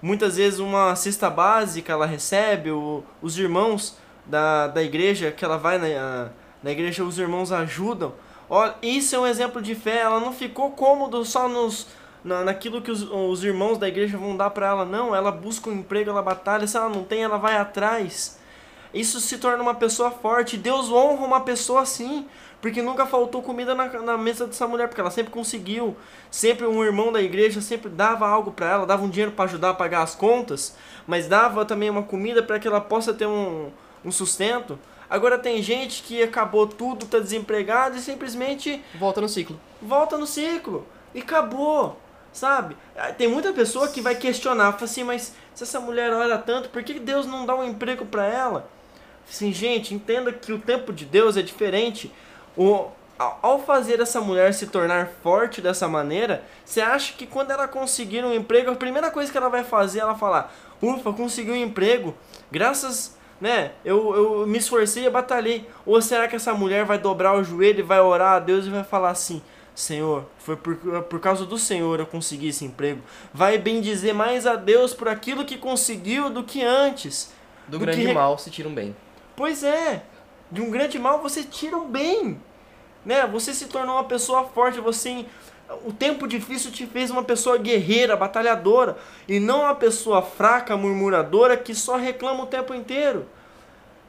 [0.00, 3.96] Muitas vezes uma cesta básica ela recebe, o, os irmãos
[4.26, 6.30] da, da igreja que ela vai na,
[6.62, 8.12] na igreja, os irmãos ajudam.
[8.48, 10.00] Olha, isso é um exemplo de fé.
[10.00, 11.86] Ela não ficou cômodo só nos,
[12.24, 14.84] na, naquilo que os, os irmãos da igreja vão dar para ela.
[14.84, 16.66] Não, ela busca um emprego, ela batalha.
[16.66, 18.38] Se ela não tem, ela vai atrás.
[18.92, 20.56] Isso se torna uma pessoa forte.
[20.56, 22.26] Deus honra uma pessoa assim.
[22.62, 25.96] Porque nunca faltou comida na, na mesa dessa mulher, porque ela sempre conseguiu.
[26.30, 29.70] Sempre um irmão da igreja sempre dava algo para ela, dava um dinheiro para ajudar
[29.70, 33.70] a pagar as contas, mas dava também uma comida para que ela possa ter um,
[34.04, 34.78] um sustento.
[35.12, 39.60] Agora tem gente que acabou tudo, tá desempregado e simplesmente Volta no ciclo.
[39.80, 42.00] volta no ciclo e acabou,
[42.32, 42.74] sabe?
[42.96, 46.70] Ah, Tem muita pessoa que vai questionar, fala assim, mas se essa mulher ora tanto,
[46.70, 48.70] por que Deus não dá um emprego para ela?
[49.28, 52.10] Assim, gente, entenda que o tempo de Deus é diferente.
[52.56, 52.86] O,
[53.18, 58.24] ao fazer essa mulher se tornar forte dessa maneira, você acha que quando ela conseguir
[58.24, 61.56] um emprego, a primeira coisa que ela vai fazer é ela falar: Ufa, consegui um
[61.56, 62.14] emprego,
[62.50, 63.72] graças, né?
[63.84, 65.68] Eu, eu me esforcei e batalhei.
[65.84, 68.70] Ou será que essa mulher vai dobrar o joelho e vai orar a Deus e
[68.70, 69.42] vai falar assim:
[69.74, 73.02] Senhor, foi por, por causa do Senhor eu consegui esse emprego.
[73.34, 77.32] Vai bem dizer mais a Deus por aquilo que conseguiu do que antes.
[77.66, 78.94] Do, Do grande que- mal se tira um bem.
[79.34, 80.04] Pois é,
[80.50, 82.40] de um grande mal você tira um bem.
[83.04, 83.26] Né?
[83.26, 85.26] Você se tornou uma pessoa forte, você
[85.84, 88.96] o tempo difícil te fez uma pessoa guerreira, batalhadora,
[89.28, 93.26] e não uma pessoa fraca, murmuradora que só reclama o tempo inteiro.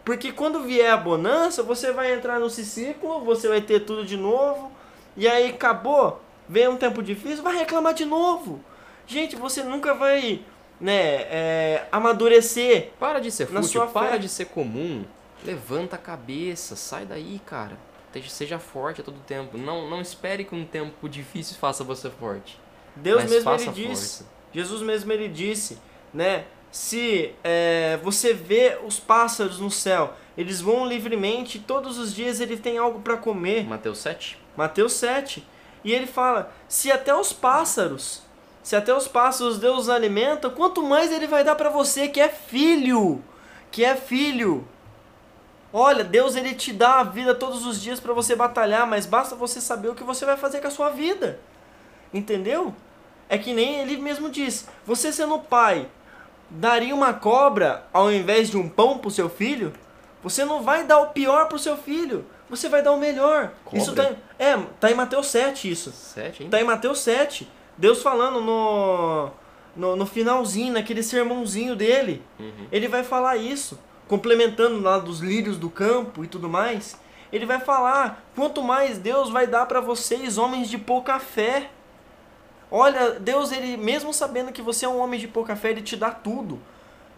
[0.03, 4.17] Porque quando vier a bonança, você vai entrar nesse ciclo, você vai ter tudo de
[4.17, 4.71] novo,
[5.15, 8.59] e aí acabou, vem um tempo difícil, vai reclamar de novo.
[9.07, 10.41] Gente, você nunca vai,
[10.79, 12.91] né, é, amadurecer.
[12.99, 14.17] Para de ser fútil, para fé.
[14.17, 15.03] de ser comum.
[15.43, 17.77] Levanta a cabeça, sai daí, cara.
[18.21, 19.57] Seja forte a todo tempo.
[19.57, 22.59] Não, não espere que um tempo difícil faça você forte.
[22.95, 24.25] Deus mesmo ele disse.
[24.53, 25.79] Jesus mesmo ele disse,
[26.13, 26.45] né?
[26.71, 32.57] Se é, você vê os pássaros no céu, eles voam livremente, todos os dias ele
[32.57, 33.63] tem algo para comer.
[33.65, 34.39] Mateus 7?
[34.57, 35.45] Mateus 7.
[35.83, 38.23] E ele fala: se até os pássaros,
[38.63, 42.19] se até os pássaros Deus os alimenta, quanto mais ele vai dar para você que
[42.19, 43.23] é filho,
[43.69, 44.67] que é filho.
[45.75, 49.35] Olha, Deus ele te dá a vida todos os dias para você batalhar, mas basta
[49.35, 51.39] você saber o que você vai fazer com a sua vida.
[52.13, 52.75] Entendeu?
[53.27, 55.87] É que nem ele mesmo diz: você sendo pai,
[56.47, 59.73] daria uma cobra ao invés de um pão pro seu filho?
[60.21, 63.51] Você não vai dar o pior pro seu filho, você vai dar o melhor.
[63.73, 64.19] Isso tá, Cobra?
[64.37, 65.91] é, tá em Mateus 7 isso.
[65.91, 66.49] 7, hein?
[66.49, 67.49] Tá em Mateus 7.
[67.77, 69.31] Deus falando no,
[69.75, 72.23] no, no finalzinho, naquele sermãozinho dele.
[72.39, 72.67] Uhum.
[72.71, 73.79] Ele vai falar isso,
[74.13, 76.95] complementando lá dos lírios do campo e tudo mais.
[77.31, 81.71] Ele vai falar: quanto mais Deus vai dar para vocês, homens de pouca fé.
[82.69, 85.95] Olha, Deus, ele mesmo sabendo que você é um homem de pouca fé, ele te
[85.95, 86.61] dá tudo.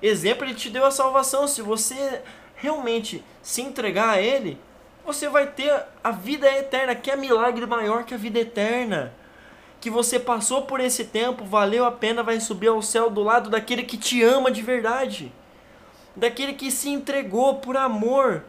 [0.02, 1.50] Exemplo, ele te deu a salvação.
[1.50, 2.22] Se você
[2.56, 4.58] realmente se entregar a ele,
[5.06, 9.14] você vai ter a vida eterna, que é milagre maior que a vida eterna.
[9.82, 13.50] Que você passou por esse tempo, valeu a pena, vai subir ao céu do lado
[13.50, 15.34] daquele que te ama de verdade.
[16.16, 18.44] Daquele que se entregou por amor.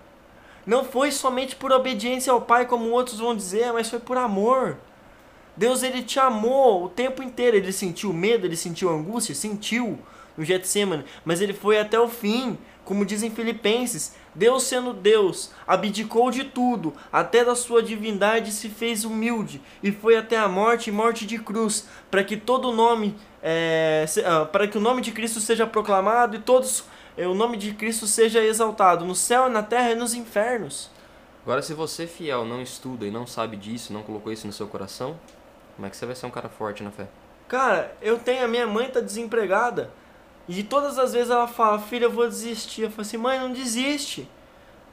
[0.66, 4.78] Não foi somente por obediência ao Pai, como outros vão dizer, mas foi por amor.
[5.56, 7.56] Deus ele te amou o tempo inteiro.
[7.56, 9.98] Ele sentiu medo, ele sentiu angústia, sentiu
[10.36, 12.58] no Getsemane, mas ele foi até o fim.
[12.84, 19.04] Como dizem Filipenses, Deus sendo Deus, abdicou de tudo, até da sua divindade se fez
[19.04, 24.06] humilde e foi até a morte e morte de cruz, para que todo nome, é,
[24.52, 26.84] para que o nome de Cristo seja proclamado e todos
[27.24, 30.90] o nome de Cristo seja exaltado no céu, na terra e nos infernos.
[31.42, 34.66] Agora, se você, fiel, não estuda e não sabe disso, não colocou isso no seu
[34.66, 35.16] coração,
[35.76, 37.06] como é que você vai ser um cara forte na fé?
[37.46, 39.90] Cara, eu tenho, a minha mãe tá desempregada.
[40.48, 42.82] E todas as vezes ela fala, filha, eu vou desistir.
[42.82, 44.28] Eu falo assim, mãe, não desiste.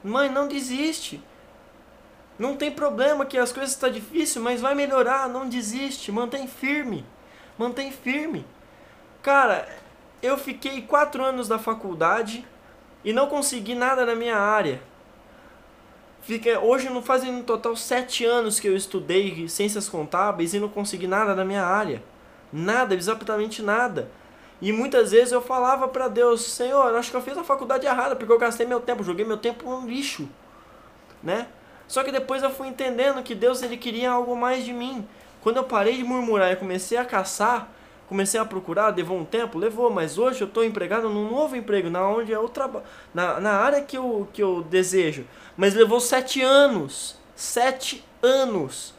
[0.02, 1.20] Mãe, não desiste.
[2.38, 6.12] Não tem problema que as coisas estão tá difíceis, mas vai melhorar, não desiste.
[6.12, 7.04] Mantém firme.
[7.56, 8.44] Mantém firme.
[9.22, 9.68] Cara,
[10.24, 12.46] eu fiquei quatro anos na faculdade
[13.04, 14.80] e não consegui nada na minha área.
[16.22, 20.70] Fica, hoje não fazem no total sete anos que eu estudei ciências contábeis e não
[20.70, 22.02] consegui nada na minha área.
[22.50, 24.10] Nada, absolutamente nada.
[24.62, 28.16] E muitas vezes eu falava para Deus, Senhor, acho que eu fiz a faculdade errada,
[28.16, 30.26] porque eu gastei meu tempo, joguei meu tempo no lixo,
[31.22, 31.48] né?
[31.86, 35.06] Só que depois eu fui entendendo que Deus ele queria algo mais de mim.
[35.42, 37.68] Quando eu parei de murmurar e comecei a caçar,
[38.08, 41.90] comecei a procurar, levou um tempo, levou, mas hoje eu estou empregado num novo emprego,
[41.90, 45.24] na onde eu trabalho, na, na área que eu, que eu desejo.
[45.56, 48.94] Mas levou sete anos, sete anos.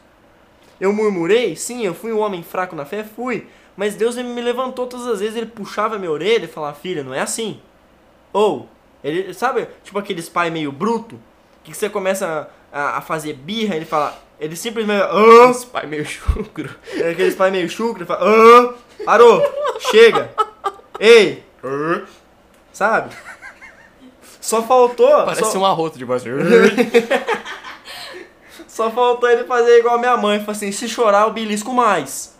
[0.80, 3.46] Eu murmurei, sim, eu fui um homem fraco na fé, fui.
[3.76, 7.12] Mas Deus me levantou todas as vezes, ele puxava minha orelha e falava, filha, não
[7.12, 7.60] é assim.
[8.32, 8.68] Ou,
[9.04, 11.18] ele, sabe, tipo aqueles pai meio bruto,
[11.62, 16.04] que você começa a, a fazer birra, ele fala, ele simplesmente, ah, Esse pai meio
[16.04, 16.70] chucro.
[16.94, 18.74] é aqueles pai meio chucro, ele fala, ah,
[19.06, 19.42] parou,
[19.90, 20.30] chega,
[21.00, 22.02] ei, ah",
[22.72, 23.14] sabe?
[24.40, 26.22] Só faltou, Parece só, um arroto de voz.
[28.68, 32.36] só faltou ele fazer igual a minha mãe, falar assim, se chorar eu belisco mais.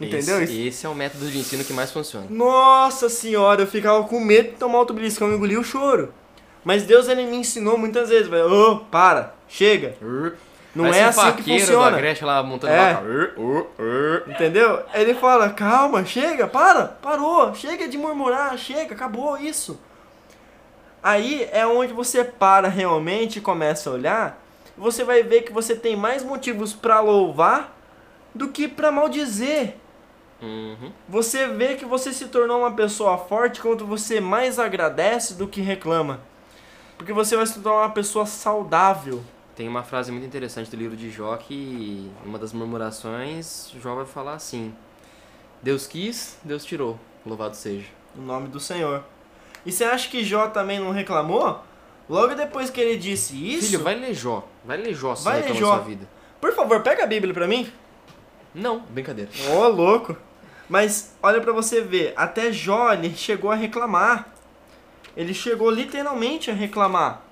[0.00, 0.68] Entendeu esse, isso?
[0.68, 2.26] esse é o método de ensino que mais funciona.
[2.30, 6.12] Nossa senhora, eu ficava com medo de tomar outro beliscão e engolir o choro.
[6.64, 8.50] Mas Deus ele me ensinou muitas vezes, velho.
[8.50, 9.96] Ô, para, chega.
[10.74, 11.90] Não Parece é um assim que funciona.
[11.90, 12.94] da lá montando É.
[12.94, 13.04] vaca.
[14.26, 14.82] Entendeu?
[14.94, 19.78] Ele fala, calma, chega, para, parou, chega de murmurar, chega, acabou isso.
[21.02, 24.42] Aí é onde você para realmente e começa a olhar,
[24.76, 27.76] você vai ver que você tem mais motivos pra louvar
[28.34, 29.74] do que pra maldizer.
[30.40, 30.90] Uhum.
[31.08, 35.60] Você vê que você se tornou uma pessoa forte quando você mais agradece do que
[35.60, 36.20] reclama.
[36.96, 39.22] Porque você vai se tornar uma pessoa saudável.
[39.54, 44.06] Tem uma frase muito interessante do livro de Jó que, uma das murmurações, Jó vai
[44.06, 44.74] falar assim:
[45.62, 46.98] Deus quis, Deus tirou.
[47.24, 47.86] Louvado seja.
[48.14, 49.04] No nome do Senhor.
[49.64, 51.62] E você acha que Jó também não reclamou?
[52.08, 53.66] Logo depois que ele disse isso.
[53.66, 54.46] Filho, vai ler Jó.
[54.64, 55.66] Vai ler Jó se Vai vai ler Jó.
[55.66, 56.08] sua vida.
[56.40, 57.70] Por favor, pega a Bíblia pra mim.
[58.54, 59.30] Não, brincadeira.
[59.50, 60.16] Ô, louco.
[60.68, 64.32] Mas olha pra você ver, até Jó ele chegou a reclamar.
[65.16, 67.22] Ele chegou literalmente a reclamar.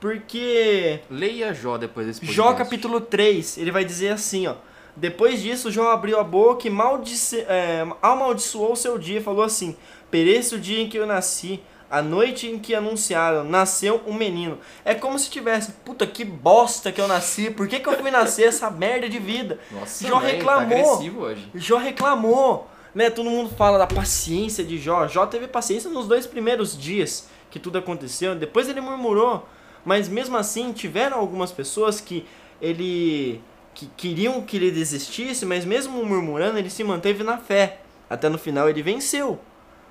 [0.00, 2.36] Porque Leia Jó depois desse podcast.
[2.36, 4.54] Jó capítulo 3, ele vai dizer assim, ó.
[4.96, 9.44] Depois disso, Jó abriu a boca e maldice, é, amaldiçoou o seu dia e falou
[9.44, 9.76] assim:
[10.10, 14.58] Pereça o dia em que eu nasci, a noite em que anunciaram, nasceu um menino.
[14.84, 18.10] É como se tivesse, puta que bosta que eu nasci, por que, que eu fui
[18.10, 19.58] nascer essa merda de vida?
[19.70, 20.98] Nossa, Jó velho, reclamou.
[20.98, 21.48] Tá hoje.
[21.54, 23.08] Jó reclamou, né?
[23.08, 25.06] Todo mundo fala da paciência de Jó.
[25.06, 28.34] Jó teve paciência nos dois primeiros dias que tudo aconteceu.
[28.34, 29.46] Depois ele murmurou,
[29.84, 32.26] mas mesmo assim tiveram algumas pessoas que
[32.60, 33.40] ele
[33.74, 37.80] que queriam que ele desistisse, mas mesmo murmurando ele se manteve na fé.
[38.10, 39.38] Até no final ele venceu.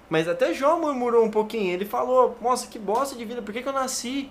[0.09, 1.73] Mas até Jó murmurou um pouquinho.
[1.73, 4.29] Ele falou: Nossa, que bosta de vida, por que, que eu nasci?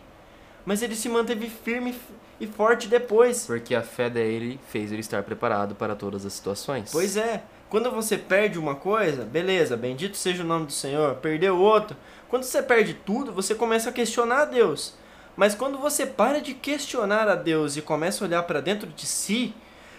[0.65, 1.95] Mas ele se manteve firme
[2.41, 3.47] e forte depois.
[3.47, 6.91] Porque a fé dele fez ele estar preparado para todas as situações.
[6.91, 11.57] Pois é, quando você perde uma coisa, beleza, bendito seja o nome do Senhor, perdeu
[11.57, 11.97] outra.
[12.29, 14.95] Quando você perde tudo, você começa a questionar a Deus.
[15.37, 19.05] Mas quando você para de questionar a Deus e começa a olhar para dentro de
[19.05, 19.55] si,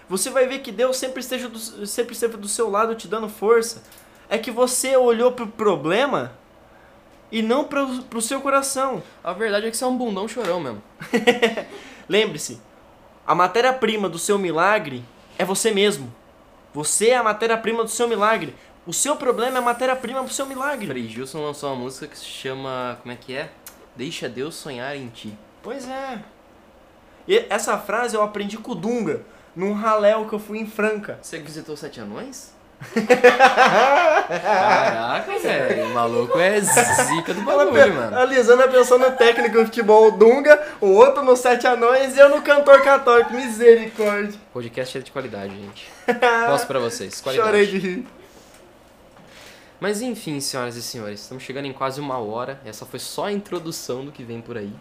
[0.10, 3.30] você vai ver que Deus sempre, esteja do, sempre esteve do seu lado te dando
[3.30, 3.84] força.
[4.30, 6.34] É que você olhou pro problema
[7.32, 9.04] e não pro, pro seu coração.
[9.24, 10.82] A verdade é que você é um bundão chorão mesmo.
[12.10, 12.60] Lembre-se,
[13.26, 15.04] a matéria-prima do seu milagre
[15.38, 16.14] é você mesmo.
[16.74, 18.56] Você é a matéria-prima do seu milagre.
[18.86, 20.88] O seu problema é a matéria-prima do seu milagre.
[20.88, 22.98] Frei Gilson lançou uma música que se chama.
[23.02, 23.52] Como é que é?
[23.98, 25.38] Deixa Deus sonhar em ti.
[25.64, 26.20] Pois é.
[27.28, 29.22] E essa frase eu aprendi com o Dunga,
[29.56, 31.18] num raléu que eu fui em Franca.
[31.22, 32.56] Você visitou Sete Anões?
[34.28, 35.86] Caraca, velho.
[35.88, 38.18] O maluco é zica do bagulho, mano.
[38.18, 42.30] A Lisana pensou no técnico de futebol Dunga, o outro no Sete Anões e eu
[42.30, 43.34] no cantor católico.
[43.34, 44.40] Misericórdia.
[44.54, 45.90] Podcast é de qualidade, gente.
[46.48, 47.20] Posso pra vocês.
[47.20, 47.50] Qualidade.
[47.50, 48.08] Chorei de rir.
[49.80, 52.60] Mas enfim, senhoras e senhores, estamos chegando em quase uma hora.
[52.66, 54.74] Essa foi só a introdução do que vem por aí.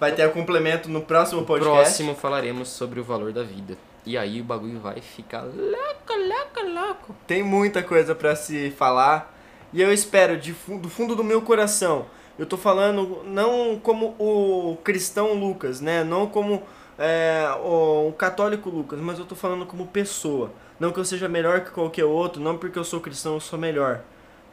[0.00, 1.74] Vai ter o complemento no próximo No podcast.
[1.74, 3.76] próximo falaremos sobre o valor da vida.
[4.06, 7.16] E aí o bagulho vai ficar louco, louco, louco.
[7.26, 9.34] Tem muita coisa pra se falar
[9.72, 12.06] e eu espero de do fundo do meu coração.
[12.38, 16.02] Eu tô falando não como o cristão Lucas, né?
[16.02, 16.62] Não como
[16.98, 20.50] é, o, o católico Lucas, mas eu tô falando como pessoa.
[20.78, 23.58] Não que eu seja melhor que qualquer outro, não porque eu sou cristão eu sou
[23.58, 24.02] melhor.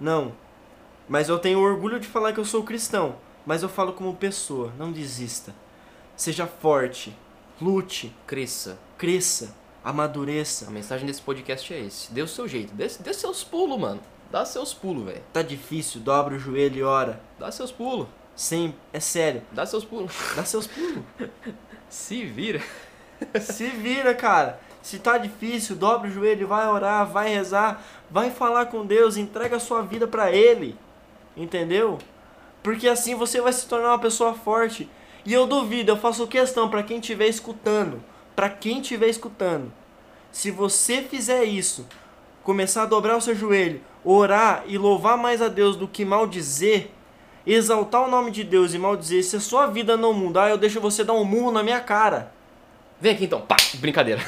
[0.01, 0.33] Não.
[1.07, 3.17] Mas eu tenho orgulho de falar que eu sou cristão.
[3.45, 4.73] Mas eu falo como pessoa.
[4.77, 5.53] Não desista.
[6.15, 7.15] Seja forte.
[7.61, 8.11] Lute.
[8.25, 8.79] Cresça.
[8.97, 9.55] Cresça.
[9.83, 10.67] Amadureça.
[10.67, 12.11] A mensagem desse podcast é esse.
[12.11, 12.73] Dê o seu jeito.
[12.73, 14.01] Dê, dê seus pulos, mano.
[14.31, 15.21] Dá seus pulos, velho.
[15.31, 17.21] Tá difícil, dobra o joelho e ora.
[17.37, 18.07] Dá seus pulos.
[18.35, 19.43] Sim, é sério.
[19.51, 20.13] Dá seus pulos.
[20.35, 21.03] Dá seus pulos.
[21.89, 22.61] Se vira.
[23.39, 24.59] Se vira, cara.
[24.81, 29.57] Se tá difícil, dobra o joelho, vai orar, vai rezar, vai falar com Deus, entrega
[29.57, 30.75] a sua vida pra Ele.
[31.37, 31.99] Entendeu?
[32.63, 34.89] Porque assim você vai se tornar uma pessoa forte.
[35.25, 38.03] E eu duvido, eu faço questão pra quem estiver escutando,
[38.35, 39.71] pra quem estiver escutando.
[40.31, 41.87] Se você fizer isso,
[42.43, 46.89] começar a dobrar o seu joelho, orar e louvar mais a Deus do que maldizer,
[47.45, 50.81] exaltar o nome de Deus e maldizer, se a sua vida não mudar, eu deixo
[50.81, 52.33] você dar um murro na minha cara.
[53.01, 53.41] Vem aqui então.
[53.41, 53.57] Pá!
[53.79, 54.21] Brincadeira.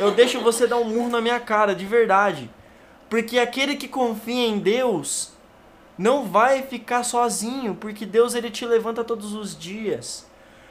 [0.00, 2.50] Eu deixo você dar um murro na minha cara, de verdade.
[3.08, 5.32] Porque aquele que confia em Deus
[5.96, 10.28] não vai ficar sozinho, porque Deus ele te levanta todos os dias.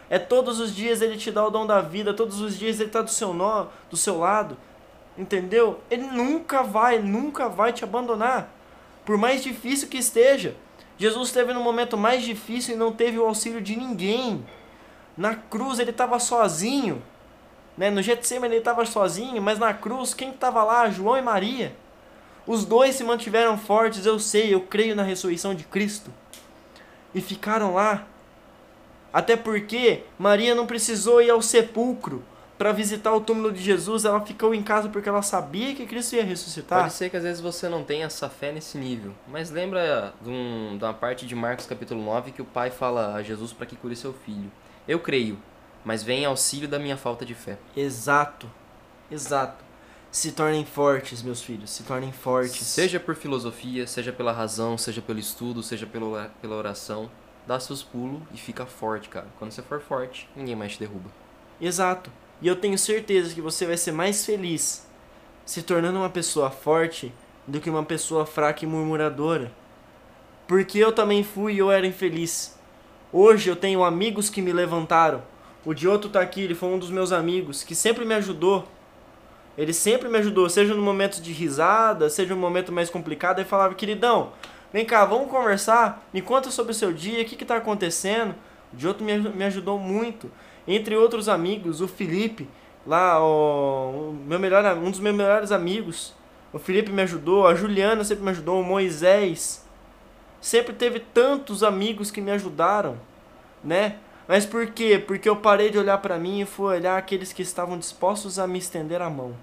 [0.10, 2.90] É todos os dias ele te dá o dom da vida, todos os dias ele
[2.90, 4.58] está do seu nó, do seu lado.
[5.18, 5.80] Entendeu?
[5.90, 8.52] Ele nunca vai, nunca vai te abandonar.
[9.06, 10.56] Por mais difícil que esteja.
[10.98, 14.46] Jesus esteve no momento mais difícil e não teve o auxílio de ninguém.
[15.16, 17.02] Na cruz ele estava sozinho.
[17.80, 17.90] Né?
[17.90, 20.90] No Getsemane ele estava sozinho, mas na cruz quem estava lá?
[20.90, 21.74] João e Maria.
[22.46, 26.12] Os dois se mantiveram fortes, eu sei, eu creio na ressurreição de Cristo.
[27.16, 28.06] E ficaram lá.
[29.14, 32.22] Até porque Maria não precisou ir ao sepulcro
[32.58, 36.18] para visitar o túmulo de Jesus, ela ficou em casa porque ela sabia que Cristo
[36.18, 36.82] ia ressuscitar.
[36.82, 40.30] Pode ser que às vezes você não tenha essa fé nesse nível, mas lembra de,
[40.30, 43.66] um, de uma parte de Marcos capítulo 9 que o pai fala a Jesus para
[43.66, 44.52] que cure seu filho.
[44.86, 45.40] Eu creio,
[45.84, 47.58] mas vem auxílio da minha falta de fé.
[47.76, 48.50] Exato,
[49.10, 49.64] exato.
[50.12, 52.66] Se tornem fortes, meus filhos, se tornem fortes.
[52.66, 57.10] Seja por filosofia, seja pela razão, seja pelo estudo, seja pelo, pela oração,
[57.46, 59.28] dá seus pulos e fica forte, cara.
[59.38, 61.10] Quando você for forte, ninguém mais te derruba.
[61.62, 62.12] Exato.
[62.42, 64.88] E eu tenho certeza que você vai ser mais feliz
[65.46, 67.12] se tornando uma pessoa forte
[67.48, 69.52] do que uma pessoa fraca e murmuradora.
[70.48, 72.58] Porque eu também fui e eu era infeliz.
[73.12, 75.24] Hoje eu tenho amigos que me levantaram.
[75.66, 78.68] O Dioto tá aqui, ele foi um dos meus amigos que sempre me ajudou.
[79.58, 83.48] Ele sempre me ajudou, seja no momento de risada, seja no momento mais complicado, ele
[83.48, 84.32] falava, queridão,
[84.72, 88.34] vem cá, vamos conversar, me conta sobre o seu dia, o que está acontecendo.
[88.74, 90.32] O Dioto me, me ajudou muito.
[90.66, 92.48] Entre outros amigos, o Felipe,
[92.88, 96.14] lá, o, o meu melhor, um dos meus melhores amigos.
[96.54, 99.66] O Felipe me ajudou, a Juliana sempre me ajudou, o Moisés.
[100.40, 102.98] Sempre teve tantos amigos que me ajudaram,
[103.62, 103.98] né?
[104.30, 105.00] Mas por quê?
[105.00, 108.46] Porque eu parei de olhar para mim e fui olhar aqueles que estavam dispostos a
[108.46, 109.36] me estender a mão.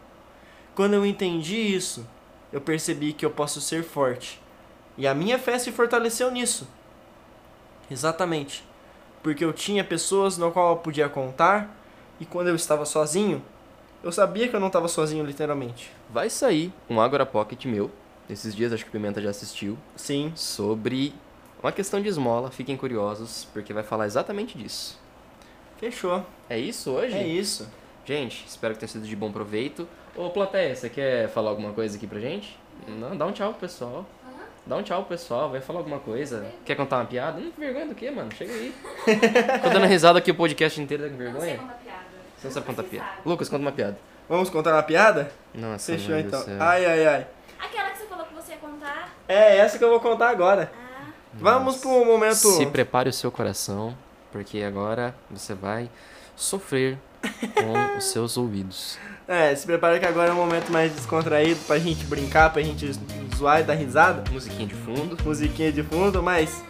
[0.77, 2.07] Quando eu entendi isso,
[2.53, 4.41] eu percebi que eu posso ser forte.
[4.97, 6.69] E a minha fé se fortaleceu nisso.
[7.91, 8.65] Exatamente.
[9.25, 11.77] Porque eu tinha pessoas no qual eu podia contar,
[12.21, 13.43] e quando eu estava sozinho,
[14.05, 15.91] eu sabia que eu não estava sozinho, literalmente.
[16.09, 17.91] Vai sair um Agora Pocket meu,
[18.31, 19.77] esses dias acho que o Pimenta já assistiu.
[19.97, 20.33] Sim.
[20.37, 21.13] Sobre
[21.67, 24.97] uma questão de esmola, fiquem curiosos, porque vai falar exatamente disso.
[25.79, 26.25] Fechou.
[26.49, 27.17] É isso hoje?
[27.17, 27.69] É isso.
[28.05, 29.89] Gente, espero que tenha sido de bom proveito.
[30.15, 32.57] Ô, plateia, você quer falar alguma coisa aqui pra gente?
[32.87, 34.07] Não, dá um tchau pro pessoal.
[34.65, 36.47] Dá um tchau pro pessoal, vai falar alguma coisa.
[36.65, 37.41] Quer contar uma piada?
[37.41, 38.33] Não, vergonha do que, mano?
[38.33, 38.73] Chega aí.
[39.61, 41.59] Tô dando risada aqui o podcast inteiro, tá com Não sei vergonha?
[41.59, 42.05] contar piada.
[42.37, 43.09] Você não sabe contar piada.
[43.09, 43.21] sabe.
[43.25, 43.99] Lucas, conta uma piada.
[44.29, 45.33] Vamos contar uma piada?
[45.53, 46.45] Nossa, Fechou então.
[46.61, 47.27] Ai, ai, ai.
[47.59, 49.13] Aquela que você falou que você ia contar.
[49.27, 50.71] É essa que eu vou contar agora.
[50.73, 50.86] Ah,
[51.39, 52.35] Vamos pro momento.
[52.35, 53.97] Se prepare o seu coração,
[54.33, 55.91] porque agora você vai
[56.35, 56.99] sofrer
[57.55, 58.99] com os seus ouvidos.
[59.29, 62.93] É, se prepara que agora é um momento mais descontraído pra gente brincar, pra gente
[63.37, 64.31] zoar e dar risada.
[64.31, 65.19] Musiquinha de fundo.
[65.25, 66.63] Musiquinha de fundo, mas.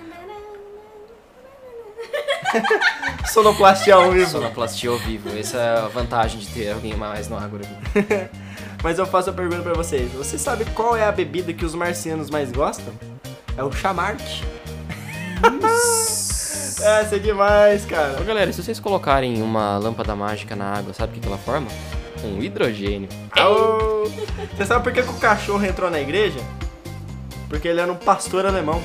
[3.26, 4.30] Sonoplastia ao vivo.
[4.30, 5.28] Sonoplastia ao vivo.
[5.36, 7.56] Essa é a vantagem de ter alguém mais no aqui.
[8.82, 10.12] Mas eu faço a pergunta pra vocês.
[10.12, 12.94] Você sabe qual é a bebida que os marcianos mais gostam?
[13.56, 14.44] É o chamarte.
[16.82, 18.20] Essa é demais, cara.
[18.20, 21.38] Ô galera, se vocês colocarem uma lâmpada mágica na água, sabe o que que ela
[21.38, 21.66] forma?
[22.24, 23.08] Um hidrogênio.
[23.36, 24.04] Au!
[24.56, 26.38] Você sabe por que, que o cachorro entrou na igreja?
[27.48, 28.82] Porque ele era um pastor alemão.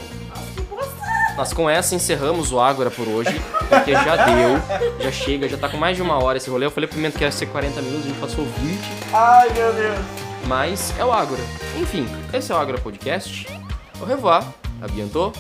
[1.38, 4.60] Nós com essa encerramos o Ágora por hoje, porque já deu,
[5.00, 6.66] já chega, já tá com mais de uma hora esse rolê.
[6.66, 8.80] Eu falei pro Pimenta que ia ser 40 minutos, a gente passou 20,
[9.14, 10.00] Ai, meu Deus.
[10.46, 11.42] mas é o Ágora.
[11.80, 13.48] Enfim, esse é o Ágora Podcast.
[14.00, 14.44] Au revoir,
[14.82, 15.32] abiantou,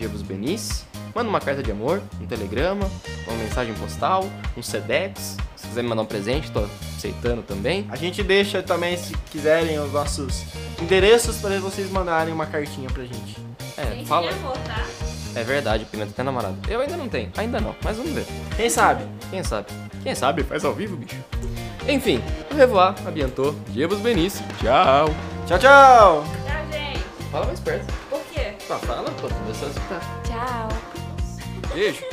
[0.00, 0.84] Diego Benice.
[1.14, 2.90] Manda uma carta de amor, um telegrama,
[3.26, 4.24] uma mensagem postal,
[4.56, 5.36] um Sedex.
[5.56, 7.86] Se quiser me mandar um presente, tô aceitando também.
[7.90, 10.44] A gente deixa também, se quiserem, os nossos
[10.80, 13.36] endereços para vocês mandarem uma cartinha pra gente.
[13.76, 14.30] É, tem fala.
[14.30, 14.86] amor, tá?
[15.34, 16.56] É verdade, o Pimenta tem namorado.
[16.68, 18.26] Eu ainda não tenho, ainda não, mas vamos ver.
[18.56, 19.04] Quem sabe?
[19.30, 19.66] Quem sabe?
[20.02, 21.16] Quem sabe faz ao vivo, bicho.
[21.86, 24.42] Enfim, au revoir, abiantou, Diego Benice.
[24.60, 25.14] Tchau.
[25.46, 26.24] Tchau, tchau!
[26.46, 27.04] Tchau, gente.
[27.30, 27.99] Fala mais perto.
[28.70, 30.00] Tá, fala, pô, escutar.
[30.22, 30.68] Tchau.
[31.74, 32.04] Beijo.